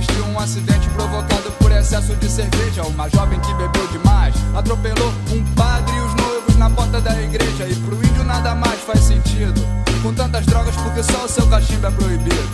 assistiu 0.08 0.26
um 0.26 0.40
acidente 0.40 0.90
provocado 0.90 1.52
por 1.60 1.72
excesso 1.72 2.16
de 2.16 2.30
cerveja. 2.30 2.84
Uma 2.84 3.10
jovem 3.10 3.40
que 3.40 3.54
bebeu 3.54 3.88
demais 3.88 4.34
atropelou 4.56 5.14
um 5.32 5.44
padre 5.54 5.96
e 5.96 6.00
os 6.00 6.16
noivos 6.16 6.56
na 6.58 6.70
porta 6.70 7.02
da 7.02 7.22
igreja. 7.22 7.68
E 7.68 7.76
pro 7.76 7.96
índio 7.96 8.24
nada 8.24 8.56
mais 8.56 8.80
faz 8.82 9.02
sentido. 9.02 9.62
Com 10.02 10.14
tantas 10.14 10.46
drogas, 10.46 10.76
porque 10.76 11.04
só 11.04 11.26
o 11.26 11.28
seu 11.28 11.46
cachimbo 11.48 11.88
é 11.88 11.92
proibido. 11.92 12.50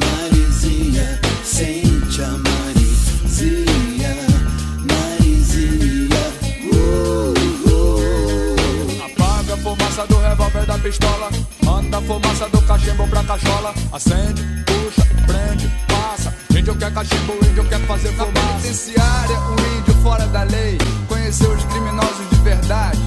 Marizinha, 0.00 1.20
sente 1.44 2.22
a 2.22 2.30
Marizinha, 2.38 4.16
Marizinha, 4.88 6.16
uh, 6.72 7.34
uh. 7.68 9.04
Apaga 9.04 9.54
a 9.54 9.56
fumaça 9.56 10.06
do 10.06 10.18
revólver 10.18 10.66
da 10.66 10.78
pistola. 10.78 11.30
Manda 11.64 11.98
a 11.98 12.02
fumaça 12.02 12.48
do 12.48 12.62
cachimbo 12.62 13.08
pra 13.08 13.24
cachola. 13.24 13.74
Acende, 13.92 14.42
puxa, 14.64 15.06
prende. 15.26 15.85
Índio 16.66 16.80
quer 16.80 16.92
cachimbo, 16.92 17.32
índio 17.48 17.64
quer 17.68 17.78
fazer 17.86 18.08
fumaça. 18.08 18.32
Na 18.32 18.40
penitenciária, 18.40 19.38
um 19.38 19.78
índio 19.78 19.94
fora 20.02 20.26
da 20.26 20.42
lei. 20.42 20.76
Conheceu 21.06 21.52
os 21.52 21.64
criminosos 21.66 22.28
de 22.28 22.36
verdade. 22.40 22.98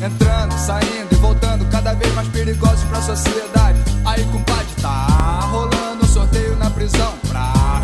Entrando, 0.00 0.52
saindo 0.56 1.08
e 1.10 1.16
voltando, 1.16 1.64
cada 1.68 1.94
vez 1.94 2.14
mais 2.14 2.28
perigosos 2.28 2.84
pra 2.84 3.02
sociedade. 3.02 3.80
Aí, 4.04 4.24
compadre, 4.26 4.68
tá 4.80 5.40
rolando 5.50 6.04
um 6.04 6.06
sorteio 6.06 6.54
na 6.54 6.70
prisão 6.70 7.12
pra 7.28 7.82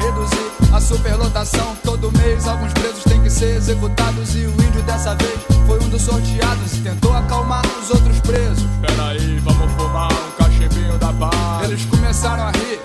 a 0.72 0.80
superlotação. 0.80 1.76
Todo 1.82 2.12
mês 2.16 2.46
alguns 2.46 2.72
presos 2.74 3.02
têm 3.02 3.20
que 3.20 3.30
ser 3.30 3.56
executados. 3.56 4.36
E 4.36 4.46
o 4.46 4.52
índio 4.52 4.82
dessa 4.84 5.16
vez 5.16 5.36
foi 5.66 5.80
um 5.80 5.88
dos 5.88 6.02
sorteados 6.02 6.74
e 6.74 6.80
tentou 6.82 7.12
acalmar 7.12 7.66
os 7.82 7.90
outros 7.90 8.20
presos. 8.20 8.64
Peraí, 8.80 9.40
vamos 9.40 9.72
fumar 9.72 10.12
um 10.12 10.30
cachimbinho 10.40 10.96
da 10.96 11.12
paz. 11.12 11.64
Eles 11.64 11.84
começaram 11.86 12.44
a 12.44 12.50
rir 12.52 12.80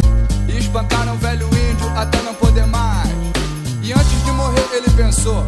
e 0.50 0.58
espancaram 0.58 1.14
o 1.14 1.18
velho 1.18 1.46
índio 1.46 1.53
até 2.04 2.22
não 2.22 2.34
poder 2.36 2.66
mais. 2.68 3.10
E 3.82 3.94
antes 3.94 4.24
de 4.24 4.32
morrer, 4.32 4.68
ele 4.74 4.90
pensou: 4.92 5.46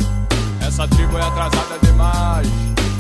Essa 0.62 0.88
tribo 0.88 1.18
é 1.18 1.22
atrasada 1.22 1.78
demais. 1.84 2.48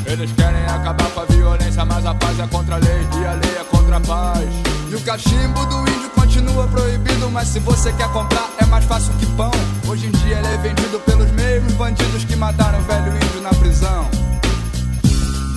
Eles 0.05 0.31
querem 0.33 0.63
acabar 0.65 1.09
com 1.11 1.21
a 1.21 1.25
violência, 1.25 1.83
mas 1.83 2.05
a 2.05 2.13
paz 2.13 2.39
é 2.39 2.47
contra 2.47 2.75
a 2.75 2.77
lei 2.77 3.07
e 3.19 3.25
a 3.25 3.33
lei 3.33 3.57
é 3.59 3.63
contra 3.63 3.97
a 3.97 4.01
paz. 4.01 4.47
E 4.89 4.95
o 4.95 5.01
cachimbo 5.01 5.65
do 5.65 5.79
índio 5.89 6.09
continua 6.11 6.67
proibido, 6.67 7.29
mas 7.31 7.47
se 7.47 7.59
você 7.59 7.91
quer 7.93 8.07
comprar 8.09 8.49
é 8.59 8.65
mais 8.65 8.85
fácil 8.85 9.13
que 9.13 9.25
pão. 9.37 9.51
Hoje 9.87 10.07
em 10.07 10.11
dia 10.11 10.37
ele 10.37 10.47
é 10.47 10.57
vendido 10.57 10.99
pelos 10.99 11.31
mesmos 11.31 11.73
bandidos 11.73 12.23
que 12.23 12.35
mataram 12.35 12.79
o 12.79 12.83
velho 12.83 13.15
índio 13.15 13.41
na 13.41 13.49
prisão. 13.49 14.09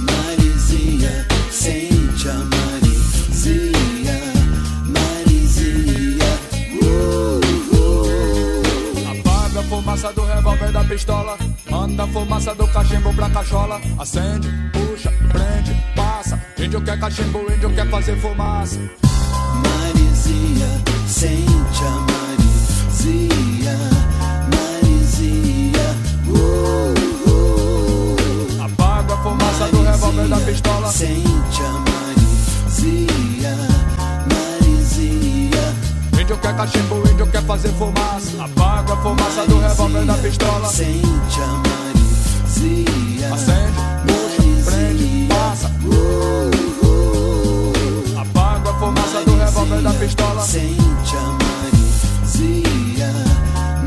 Marizinha, 0.06 1.26
sente 1.50 2.28
a 2.28 2.34
Marizinha, 2.34 3.77
fumaça 9.98 10.12
do 10.12 10.24
revólver 10.24 10.72
da 10.72 10.84
pistola. 10.84 11.36
Manda 11.68 12.04
a 12.04 12.06
fumaça 12.06 12.54
do 12.54 12.68
cachimbo 12.68 13.12
pra 13.14 13.28
cachola. 13.30 13.80
Acende, 13.98 14.48
puxa, 14.72 15.12
prende, 15.28 15.74
passa. 15.96 16.40
Índio 16.56 16.80
quer 16.82 17.00
cachimbo, 17.00 17.40
índio 17.52 17.74
quer 17.74 17.88
fazer 17.90 18.16
fumaça. 18.20 18.78
Marizinha, 19.64 20.68
sente 21.06 21.84
a 21.84 21.90
Marizinha, 22.12 23.76
Marizinha, 24.54 25.96
uh, 26.28 26.94
uh. 27.28 28.64
Apaga 28.64 29.14
a 29.14 29.16
fumaça 29.18 29.66
do 29.68 29.82
revólver 29.82 30.28
da 30.28 30.40
pistola. 30.40 30.92
Sente 30.92 31.62
a 31.62 31.72
Marizinha, 31.90 33.17
Índio 36.28 36.42
quer 36.42 36.54
cachimbo, 36.54 36.96
índio 37.10 37.26
quer 37.28 37.42
fazer 37.42 37.70
fumaça. 37.70 38.44
Apaga 38.44 38.92
a 38.92 38.96
fumaça 38.98 39.46
do 39.46 39.58
revólver 39.60 40.04
da 40.04 40.12
pistola. 40.12 40.68
Sente 40.68 41.40
a 41.40 41.46
Marizinha. 41.64 43.32
Acende, 43.32 43.72
puxa, 44.06 44.70
prende, 44.70 45.26
passa. 45.26 45.72
Apaga 48.20 48.68
a 48.68 48.74
fumaça 48.74 49.24
do 49.24 49.38
revólver 49.38 49.80
da 49.80 49.94
pistola. 49.94 50.42
Sente 50.42 51.16
a 51.16 51.22
Marizinha, 51.40 53.10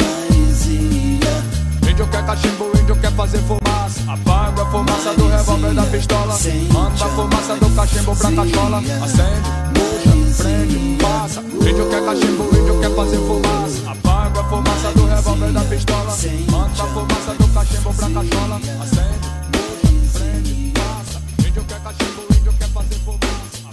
Marizinha. 0.01 1.43
Índio 1.91 2.07
quer 2.07 2.25
cachimbo, 2.25 2.71
índio 2.75 2.95
quer 2.95 3.11
fazer 3.11 3.43
fumaça. 3.43 4.01
Apaga 4.11 4.63
a 4.63 4.65
fumaça 4.65 5.13
do 5.13 5.27
revólver 5.27 5.75
da 5.75 5.83
pistola. 5.83 6.35
Manda 6.73 7.05
a 7.05 7.09
fumaça 7.09 7.55
do 7.55 7.69
cachimbo 7.75 8.15
pra 8.15 8.31
cachola. 8.31 8.79
Acende, 8.79 9.47
puxa, 9.75 10.00
prende, 10.33 10.97
passa. 11.01 11.41
Índio 11.41 11.89
quer 11.89 12.03
cachimbo, 12.05 12.43
índio 12.55 12.79
quer 12.79 12.95
fazer 12.95 13.17
fumaça. 13.17 13.91
Apaga 13.91 14.39
a 14.39 14.43
fumaça 14.49 14.91
do 14.91 15.05
revólver 15.05 15.51
da 15.51 15.61
pistola. 15.61 16.15
Manda 16.51 16.83
a 16.83 16.87
fumaça 16.87 17.33
do 17.33 17.47
cachimbo 17.53 17.93
pra 17.93 18.09
cachola. 18.09 18.55
Acende, 18.55 19.29
puxa, 19.51 20.19
prende, 20.19 20.73
passa. 20.73 21.21
Índio 21.47 21.63
quer 21.65 21.81
cachimbo, 21.81 22.21
índio 22.37 22.53
quer 22.53 22.69
fazer 22.69 22.95
fumaça. 22.95 23.57
A 23.67 23.71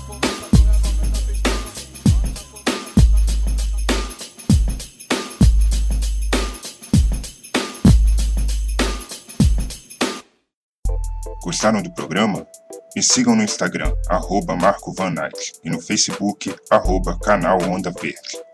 fumaça 0.00 0.46
do 0.52 1.10
da 1.10 1.18
pistola. 1.26 1.60
Gostaram 11.42 11.82
do 11.82 11.90
programa? 11.92 12.46
Me 12.94 13.02
sigam 13.02 13.36
no 13.36 13.42
Instagram, 13.42 13.94
arroba 14.08 14.56
Marco 14.56 14.92
Van 14.92 15.16
Eyck, 15.16 15.60
e 15.64 15.70
no 15.70 15.80
Facebook, 15.80 16.54
arroba 16.70 17.16
canal 17.18 17.62
Onda 17.62 17.90
Verde. 17.90 18.49